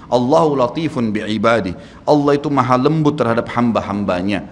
Allahu 0.09 0.51
latifun 0.57 1.12
bi'ibadi. 1.12 1.72
Allah 2.09 2.33
itu 2.33 2.48
maha 2.48 2.77
lembut 2.81 3.16
terhadap 3.16 3.48
hamba-hambanya. 3.53 4.44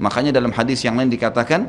Makanya 0.00 0.32
dalam 0.36 0.52
hadis 0.56 0.84
yang 0.84 1.00
lain 1.00 1.12
dikatakan, 1.12 1.68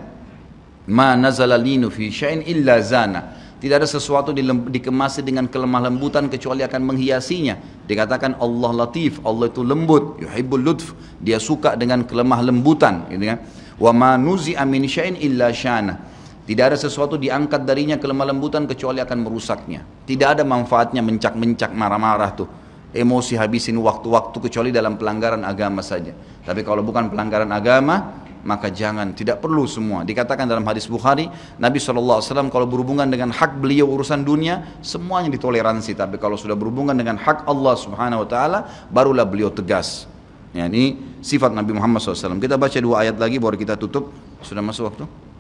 "Ma 0.92 1.16
nazala 1.16 1.60
linu 1.60 1.88
fi 1.88 2.08
illa 2.48 2.84
zana." 2.84 3.43
Tidak 3.64 3.80
ada 3.80 3.88
sesuatu 3.88 4.36
dikemasi 4.36 5.24
dengan 5.24 5.48
kelemah 5.48 5.88
lembutan 5.88 6.28
kecuali 6.28 6.68
akan 6.68 6.84
menghiasinya. 6.84 7.56
Dikatakan 7.88 8.36
Allah 8.44 8.84
latif, 8.84 9.24
Allah 9.24 9.48
itu 9.48 9.64
lembut, 9.64 10.20
yuhibbul 10.20 10.60
lutf. 10.60 10.92
Dia 11.24 11.40
suka 11.40 11.80
dengan 11.80 12.04
kelemah 12.04 12.44
lembutan, 12.44 13.08
gitu 13.08 13.24
kan. 13.24 13.40
Wa 13.80 13.96
ma 13.96 14.20
nuzi'a 14.20 14.68
min 14.68 14.84
syai'in 14.84 15.16
illa 15.16 15.48
syana. 15.56 15.96
Tidak 16.44 16.60
ada 16.60 16.76
sesuatu 16.76 17.16
diangkat 17.16 17.64
darinya 17.64 17.96
kelemah 17.96 18.36
lembutan 18.36 18.68
kecuali 18.68 19.00
akan 19.00 19.24
merusaknya. 19.24 19.88
Tidak 20.04 20.28
ada 20.28 20.44
manfaatnya 20.44 21.00
mencak-mencak 21.00 21.72
marah-marah 21.72 22.32
tuh. 22.36 22.48
Emosi 22.94 23.34
habisin 23.34 23.82
waktu-waktu 23.82 24.38
kecuali 24.38 24.70
dalam 24.70 25.02
pelanggaran 25.02 25.42
agama 25.42 25.82
saja. 25.82 26.14
Tapi 26.46 26.62
kalau 26.62 26.86
bukan 26.86 27.10
pelanggaran 27.10 27.50
agama, 27.50 28.22
maka 28.46 28.70
jangan. 28.70 29.18
Tidak 29.18 29.42
perlu 29.42 29.66
semua. 29.66 30.06
Dikatakan 30.06 30.46
dalam 30.46 30.62
hadis 30.70 30.86
Bukhari 30.86 31.26
Nabi 31.58 31.82
SAW 31.82 32.22
kalau 32.54 32.70
berhubungan 32.70 33.10
dengan 33.10 33.34
hak 33.34 33.58
beliau 33.58 33.90
urusan 33.90 34.22
dunia 34.22 34.78
semuanya 34.86 35.34
ditoleransi. 35.34 35.98
Tapi 35.98 36.22
kalau 36.22 36.38
sudah 36.38 36.54
berhubungan 36.54 36.94
dengan 36.94 37.18
hak 37.18 37.50
Allah 37.50 37.74
Subhanahu 37.74 38.24
Wa 38.24 38.30
Taala 38.30 38.60
barulah 38.94 39.26
beliau 39.26 39.50
tegas. 39.50 40.06
Ya, 40.54 40.70
ini 40.70 41.18
sifat 41.26 41.50
Nabi 41.50 41.74
Muhammad 41.74 41.98
SAW 41.98 42.38
kita 42.38 42.62
baca 42.62 42.78
dua 42.78 43.02
ayat 43.02 43.18
lagi 43.18 43.42
baru 43.42 43.58
kita 43.58 43.74
tutup. 43.74 44.14
Sudah 44.46 44.62
masuk 44.62 44.86
waktu 44.94 45.33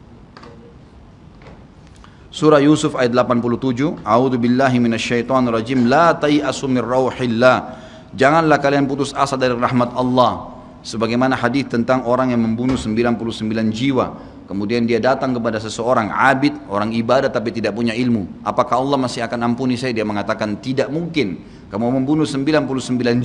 Surah 2.34 2.58
Yusuf 2.58 2.98
ayat 2.98 3.14
87 3.14 4.02
A'udzu 4.02 4.42
billahi 4.42 4.82
minasyaitonir 4.82 5.54
rajim. 5.54 5.86
La 5.86 6.18
tayasu 6.18 6.66
min 6.66 6.82
rauhillah. 6.82 7.78
Janganlah 8.18 8.58
kalian 8.58 8.90
putus 8.90 9.14
asa 9.14 9.38
dari 9.38 9.54
rahmat 9.54 9.94
Allah. 9.94 10.50
Sebagaimana 10.82 11.38
hadis 11.38 11.70
tentang 11.70 12.02
orang 12.10 12.34
yang 12.34 12.42
membunuh 12.42 12.74
99 12.74 13.22
jiwa 13.70 14.34
kemudian 14.44 14.84
dia 14.84 15.00
datang 15.00 15.32
kepada 15.32 15.56
seseorang 15.58 16.12
abid 16.12 16.52
orang 16.68 16.92
ibadah 16.92 17.32
tapi 17.32 17.54
tidak 17.54 17.78
punya 17.78 17.96
ilmu. 17.96 18.44
Apakah 18.44 18.82
Allah 18.82 18.98
masih 19.00 19.24
akan 19.24 19.54
ampuni 19.54 19.80
saya? 19.80 19.96
Dia 19.96 20.04
mengatakan 20.04 20.60
tidak 20.60 20.92
mungkin 20.92 21.40
kamu 21.74 22.06
membunuh 22.06 22.22
99 22.22 22.70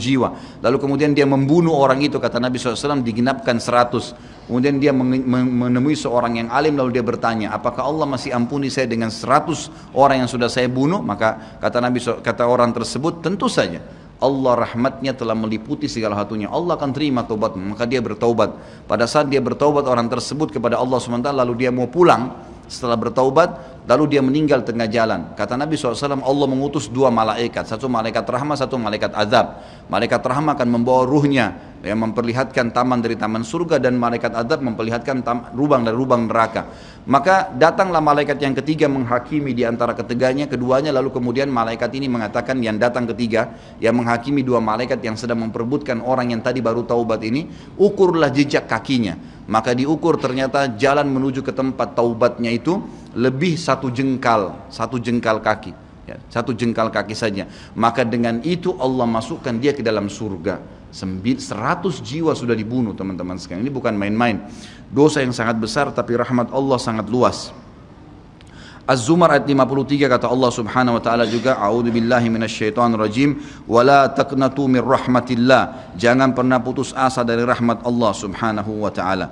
jiwa. 0.00 0.32
Lalu 0.64 0.76
kemudian 0.80 1.12
dia 1.12 1.28
membunuh 1.28 1.76
orang 1.76 2.00
itu 2.00 2.16
kata 2.16 2.40
Nabi 2.40 2.56
SAW 2.56 3.04
digenapkan 3.04 3.60
100 3.60 4.48
kemudian 4.48 4.80
dia 4.80 4.96
menemui 4.96 5.92
seorang 5.92 6.40
yang 6.40 6.48
alim 6.48 6.80
lalu 6.80 6.96
dia 6.96 7.04
bertanya 7.04 7.52
apakah 7.52 7.84
Allah 7.84 8.08
masih 8.08 8.32
ampuni 8.32 8.72
saya 8.72 8.88
dengan 8.88 9.12
100 9.12 9.92
orang 9.92 10.24
yang 10.24 10.30
sudah 10.32 10.48
saya 10.48 10.64
bunuh? 10.64 11.04
Maka 11.04 11.60
kata 11.60 11.84
Nabi 11.84 12.00
kata 12.00 12.48
orang 12.48 12.72
tersebut 12.72 13.20
tentu 13.20 13.52
saja. 13.52 13.84
Allah 14.18 14.64
rahmatnya 14.64 15.14
telah 15.14 15.36
meliputi 15.36 15.86
segala 15.86 16.18
satunya. 16.18 16.50
Allah 16.50 16.74
akan 16.74 16.90
terima 16.90 17.22
taubat, 17.22 17.54
maka 17.54 17.86
dia 17.86 18.02
bertaubat. 18.02 18.50
Pada 18.90 19.06
saat 19.06 19.30
dia 19.30 19.38
bertaubat 19.38 19.86
orang 19.86 20.10
tersebut 20.10 20.50
kepada 20.50 20.74
Allah 20.74 20.98
SWT 20.98 21.30
lalu 21.30 21.54
dia 21.54 21.70
mau 21.70 21.86
pulang. 21.86 22.34
Setelah 22.66 22.98
bertaubat, 22.98 23.77
lalu 23.88 24.04
dia 24.12 24.20
meninggal 24.20 24.60
tengah 24.62 24.84
jalan. 24.84 25.32
Kata 25.32 25.56
Nabi 25.56 25.80
SAW, 25.80 26.20
Allah 26.20 26.46
mengutus 26.46 26.92
dua 26.92 27.08
malaikat, 27.08 27.64
satu 27.64 27.88
malaikat 27.88 28.28
rahmah, 28.28 28.54
satu 28.60 28.76
malaikat 28.76 29.16
azab. 29.16 29.64
Malaikat 29.88 30.20
rahmah 30.20 30.52
akan 30.60 30.68
membawa 30.68 31.08
ruhnya, 31.08 31.68
yang 31.78 32.02
memperlihatkan 32.02 32.74
taman 32.74 32.98
dari 32.98 33.14
taman 33.14 33.46
surga 33.46 33.78
dan 33.78 33.94
malaikat 33.94 34.34
azab 34.34 34.66
memperlihatkan 34.66 35.22
tam, 35.22 35.46
lubang 35.54 35.86
dari 35.86 35.94
lubang 35.94 36.26
neraka. 36.26 36.66
Maka 37.08 37.54
datanglah 37.54 38.02
malaikat 38.02 38.36
yang 38.42 38.52
ketiga 38.52 38.90
menghakimi 38.90 39.54
di 39.54 39.62
antara 39.62 39.94
ketiganya, 39.94 40.50
keduanya 40.50 40.90
lalu 40.90 41.14
kemudian 41.14 41.48
malaikat 41.48 41.88
ini 41.94 42.10
mengatakan 42.10 42.58
yang 42.60 42.76
datang 42.76 43.06
ketiga 43.14 43.56
yang 43.78 43.96
menghakimi 43.96 44.42
dua 44.42 44.58
malaikat 44.58 45.00
yang 45.00 45.14
sedang 45.14 45.40
memperebutkan 45.40 46.02
orang 46.02 46.34
yang 46.34 46.42
tadi 46.42 46.58
baru 46.58 46.82
taubat 46.82 47.22
ini, 47.22 47.46
ukurlah 47.78 48.28
jejak 48.34 48.66
kakinya. 48.66 49.38
Maka 49.48 49.72
diukur 49.72 50.20
ternyata 50.20 50.76
jalan 50.76 51.08
menuju 51.08 51.40
ke 51.40 51.56
tempat 51.56 51.96
taubatnya 51.96 52.52
itu 52.52 52.76
lebih 53.18 53.58
satu 53.58 53.90
jengkal, 53.90 54.70
satu 54.70 55.02
jengkal 55.02 55.42
kaki. 55.42 55.74
Ya, 56.06 56.16
satu 56.30 56.54
jengkal 56.54 56.88
kaki 56.88 57.12
saja. 57.12 57.50
Maka 57.74 58.06
dengan 58.06 58.40
itu 58.46 58.72
Allah 58.78 59.04
masukkan 59.04 59.52
dia 59.58 59.74
ke 59.74 59.82
dalam 59.82 60.06
surga. 60.06 60.62
100 60.88 61.44
jiwa 62.00 62.32
sudah 62.32 62.56
dibunuh 62.56 62.96
teman-teman 62.96 63.36
sekalian. 63.36 63.66
Ini 63.66 63.72
bukan 63.74 63.92
main-main. 63.92 64.48
Dosa 64.88 65.20
yang 65.20 65.36
sangat 65.36 65.60
besar 65.60 65.92
tapi 65.92 66.16
rahmat 66.16 66.48
Allah 66.48 66.78
sangat 66.80 67.12
luas. 67.12 67.52
Az-Zumar 68.88 69.36
ayat 69.36 69.44
53 69.44 70.08
kata 70.08 70.32
Allah 70.32 70.48
Subhanahu 70.48 70.96
wa 70.96 71.02
taala 71.04 71.28
juga 71.28 71.60
a'udzu 71.60 71.92
billahi 71.92 72.32
rajim 72.96 73.36
wala 73.68 74.08
taqnatu 74.08 74.64
mir 74.64 74.80
rahmatillah. 74.80 75.92
Jangan 76.00 76.32
pernah 76.32 76.56
putus 76.64 76.96
asa 76.96 77.20
dari 77.20 77.44
rahmat 77.44 77.84
Allah 77.84 78.12
Subhanahu 78.16 78.80
wa 78.80 78.88
taala. 78.88 79.28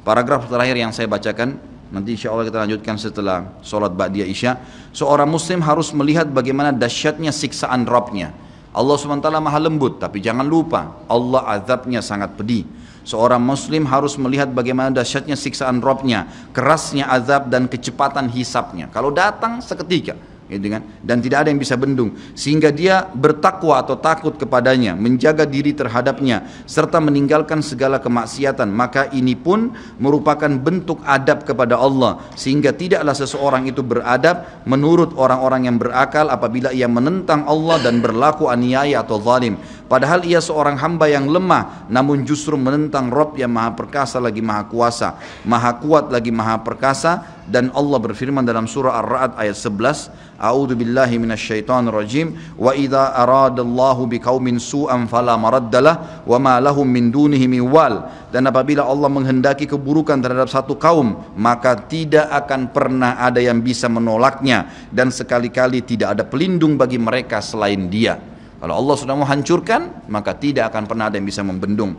Paragraf 0.00 0.48
terakhir 0.48 0.80
yang 0.80 0.96
saya 0.96 1.12
bacakan 1.12 1.75
nanti 1.90 2.18
insya 2.18 2.34
Allah 2.34 2.46
kita 2.48 2.58
lanjutkan 2.66 2.94
setelah 2.98 3.38
sholat 3.62 3.94
Ba'diyah 3.94 4.28
Isya. 4.28 4.52
Seorang 4.90 5.28
muslim 5.30 5.62
harus 5.62 5.94
melihat 5.94 6.26
bagaimana 6.30 6.74
dahsyatnya 6.74 7.30
siksaan 7.30 7.86
Rabbnya 7.86 8.46
Allah 8.76 8.96
SWT 9.00 9.24
maha 9.40 9.56
lembut, 9.56 9.96
tapi 9.96 10.20
jangan 10.20 10.44
lupa 10.44 11.00
Allah 11.08 11.48
azabnya 11.48 12.04
sangat 12.04 12.36
pedih. 12.36 12.68
Seorang 13.08 13.40
muslim 13.40 13.88
harus 13.88 14.20
melihat 14.20 14.52
bagaimana 14.52 14.92
dahsyatnya 14.92 15.32
siksaan 15.32 15.80
Robnya, 15.80 16.28
kerasnya 16.52 17.08
azab 17.08 17.48
dan 17.48 17.72
kecepatan 17.72 18.28
hisapnya. 18.28 18.92
Kalau 18.92 19.08
datang 19.14 19.64
seketika, 19.64 20.12
gitu 20.46 20.70
kan? 20.70 20.82
dan 21.02 21.18
tidak 21.22 21.46
ada 21.46 21.48
yang 21.50 21.60
bisa 21.60 21.74
bendung. 21.74 22.14
Sehingga 22.34 22.70
dia 22.70 23.06
bertakwa 23.06 23.78
atau 23.82 23.98
takut 23.98 24.34
kepadanya 24.34 24.94
menjaga 24.94 25.46
diri 25.46 25.74
terhadapnya 25.74 26.46
serta 26.66 26.98
meninggalkan 27.02 27.62
segala 27.62 27.98
kemaksiatan. 28.02 28.70
Maka 28.70 29.10
ini 29.14 29.34
pun 29.38 29.74
merupakan 30.02 30.50
bentuk 30.50 31.02
adab 31.06 31.46
kepada 31.46 31.78
Allah. 31.78 32.22
Sehingga 32.34 32.74
tidaklah 32.74 33.14
seseorang 33.14 33.70
itu 33.70 33.82
beradab 33.82 34.66
menurut 34.66 35.14
orang-orang 35.14 35.70
yang 35.70 35.76
berakal 35.78 36.30
apabila 36.30 36.70
ia 36.74 36.90
menentang 36.90 37.46
Allah 37.46 37.78
dan 37.82 38.02
berlaku 38.02 38.50
aniaya 38.50 39.02
atau 39.02 39.22
zalim 39.22 39.58
padahal 39.86 40.22
ia 40.26 40.42
seorang 40.42 40.76
hamba 40.78 41.06
yang 41.10 41.30
lemah 41.30 41.86
namun 41.86 42.26
justru 42.26 42.58
menentang 42.58 43.08
Rob 43.08 43.38
yang 43.38 43.54
maha 43.54 43.72
perkasa 43.72 44.18
lagi 44.18 44.42
maha 44.42 44.66
kuasa. 44.66 45.16
Maha 45.46 45.78
kuat 45.78 46.10
lagi 46.10 46.34
maha 46.34 46.60
perkasa. 46.60 47.38
Dan 47.46 47.70
Allah 47.78 48.02
berfirman 48.02 48.42
dalam 48.42 48.66
surah 48.66 48.98
Ar-Ra'd 48.98 49.38
ayat 49.38 49.54
11 49.54 50.10
A'udzu 50.36 50.74
billahi 50.74 51.16
minasyaitonir 51.16 51.94
rajim. 51.94 52.34
Wa 52.58 52.74
idza 52.74 53.14
aradallahu 53.14 54.10
biqaumin 54.10 54.58
su'an 54.58 55.06
fala 55.06 55.38
maraddalah 55.38 56.26
wa 56.26 56.36
ma 56.42 56.58
lahum 56.58 56.84
min 56.84 57.08
dunihi 57.14 57.46
min 57.46 57.64
wal. 57.70 58.02
Dan 58.34 58.50
apabila 58.50 58.82
Allah 58.84 59.06
menghendaki 59.08 59.70
keburukan 59.70 60.18
terhadap 60.18 60.50
satu 60.50 60.74
kaum 60.74 61.38
maka 61.38 61.78
tidak 61.86 62.26
akan 62.34 62.74
pernah 62.74 63.22
ada 63.22 63.38
yang 63.38 63.62
bisa 63.62 63.86
menolaknya. 63.86 64.90
Dan 64.90 65.14
sekali-kali 65.14 65.86
tidak 65.86 66.18
ada 66.18 66.24
pelindung 66.26 66.74
bagi 66.74 66.98
mereka 66.98 67.38
selain 67.38 67.86
dia 67.86 68.35
kalau 68.66 68.82
Allah 68.82 68.96
sudah 68.98 69.14
mau 69.14 69.28
hancurkan 69.30 70.10
maka 70.10 70.34
tidak 70.34 70.74
akan 70.74 70.90
pernah 70.90 71.06
ada 71.06 71.14
yang 71.14 71.30
bisa 71.30 71.46
membendung 71.46 71.94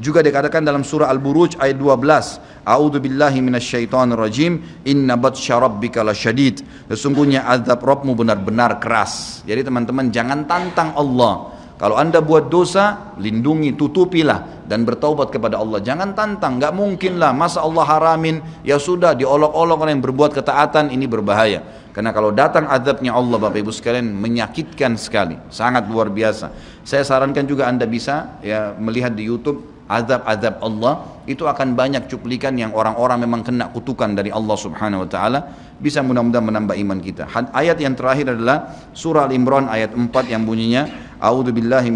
juga 0.00 0.24
dikatakan 0.24 0.64
dalam 0.64 0.80
surah 0.80 1.12
Al-Buruj 1.12 1.60
ayat 1.60 1.76
12, 1.76 2.64
A'udzu 2.64 2.98
billahi 3.04 3.44
minasyaitonir 3.44 4.16
rajim, 4.16 4.56
inna 4.88 5.20
batsya 5.20 5.60
rabbika 5.60 6.00
lasyadid. 6.00 6.64
Sesungguhnya 6.88 7.44
azab 7.44 7.84
Rabbmu 7.84 8.16
benar-benar 8.16 8.80
keras. 8.80 9.44
Jadi 9.44 9.60
teman-teman 9.60 10.08
jangan 10.08 10.48
tantang 10.48 10.96
Allah. 10.96 11.52
Kalau 11.76 11.96
anda 11.96 12.20
buat 12.20 12.52
dosa, 12.52 13.16
lindungi, 13.16 13.72
tutupilah 13.72 14.68
dan 14.68 14.84
bertaubat 14.84 15.32
kepada 15.32 15.56
Allah. 15.56 15.80
Jangan 15.80 16.12
tantang, 16.12 16.60
nggak 16.60 16.76
mungkin 16.76 17.16
lah. 17.16 17.32
Masa 17.32 17.64
Allah 17.64 17.88
haramin, 17.88 18.44
ya 18.60 18.76
sudah 18.76 19.16
diolok-olok 19.16 19.76
orang 19.80 19.96
yang 19.96 20.04
berbuat 20.04 20.36
ketaatan 20.36 20.92
ini 20.92 21.08
berbahaya. 21.08 21.64
Karena 21.90 22.14
kalau 22.14 22.30
datang 22.30 22.70
azabnya 22.70 23.10
Allah 23.14 23.38
Bapak 23.38 23.58
Ibu 23.58 23.74
sekalian 23.74 24.14
menyakitkan 24.14 24.94
sekali, 24.94 25.34
sangat 25.50 25.90
luar 25.90 26.06
biasa. 26.06 26.54
Saya 26.86 27.02
sarankan 27.02 27.44
juga 27.44 27.66
Anda 27.66 27.86
bisa 27.86 28.38
ya 28.46 28.74
melihat 28.78 29.18
di 29.18 29.26
YouTube 29.26 29.80
azab-azab 29.90 30.62
Allah 30.62 31.02
itu 31.26 31.42
akan 31.50 31.74
banyak 31.74 32.06
cuplikan 32.06 32.54
yang 32.54 32.70
orang-orang 32.70 33.26
memang 33.26 33.42
kena 33.42 33.74
kutukan 33.74 34.14
dari 34.14 34.30
Allah 34.30 34.54
Subhanahu 34.54 35.02
wa 35.02 35.08
taala 35.10 35.40
bisa 35.82 35.98
mudah-mudahan 35.98 36.46
menambah 36.46 36.78
iman 36.78 36.98
kita. 37.02 37.26
Ayat 37.50 37.82
yang 37.82 37.98
terakhir 37.98 38.38
adalah 38.38 38.70
surah 38.94 39.26
Al-Imran 39.26 39.66
ayat 39.66 39.90
4 39.90 40.06
yang 40.30 40.46
bunyinya 40.46 40.86
A'udzu 41.18 41.50
billahi 41.52 41.90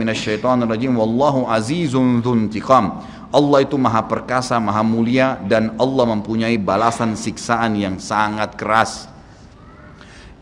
wallahu 0.91 1.47
azizun 1.47 2.19
dzuntiqam. 2.21 3.01
Allah 3.35 3.59
itu 3.67 3.75
maha 3.75 4.05
perkasa, 4.07 4.59
maha 4.63 4.83
mulia 4.87 5.39
dan 5.47 5.75
Allah 5.79 6.07
mempunyai 6.07 6.55
balasan 6.61 7.19
siksaan 7.19 7.75
yang 7.75 7.97
sangat 7.99 8.55
keras. 8.55 9.14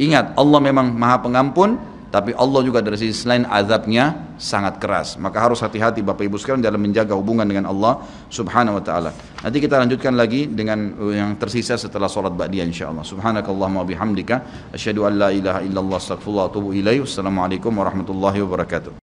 Ingat, 0.01 0.37
Allah 0.37 0.61
memang 0.63 0.93
maha 0.95 1.21
pengampun, 1.21 1.77
tapi 2.13 2.37
Allah 2.37 2.61
juga 2.61 2.85
dari 2.85 3.01
sisi 3.01 3.25
lain 3.25 3.49
azabnya 3.49 4.37
sangat 4.37 4.77
keras. 4.77 5.17
Maka 5.17 5.41
harus 5.41 5.65
hati-hati 5.65 6.05
Bapak 6.05 6.29
Ibu 6.29 6.37
sekalian 6.37 6.61
dalam 6.61 6.85
menjaga 6.85 7.17
hubungan 7.17 7.49
dengan 7.49 7.73
Allah 7.73 8.05
Subhanahu 8.29 8.77
wa 8.77 8.85
taala. 8.85 9.11
Nanti 9.41 9.59
kita 9.65 9.81
lanjutkan 9.81 10.13
lagi 10.13 10.45
dengan 10.45 10.93
yang 11.09 11.41
tersisa 11.41 11.81
setelah 11.81 12.13
salat 12.13 12.37
ba'diyah 12.37 12.69
insyaallah. 12.69 13.01
Subhanakallahumma 13.01 13.89
bihamdika 13.89 14.69
asyhadu 14.77 15.09
an 15.09 15.13
la 15.17 15.29
ilaha 15.33 15.65
illallah 15.65 15.97
astaghfirullah 15.97 16.45
wa 16.47 16.51
atubu 16.53 16.69
ilaih. 16.77 17.01
Wassalamualaikum 17.01 17.73
warahmatullahi 17.73 18.45
wabarakatuh. 18.45 19.02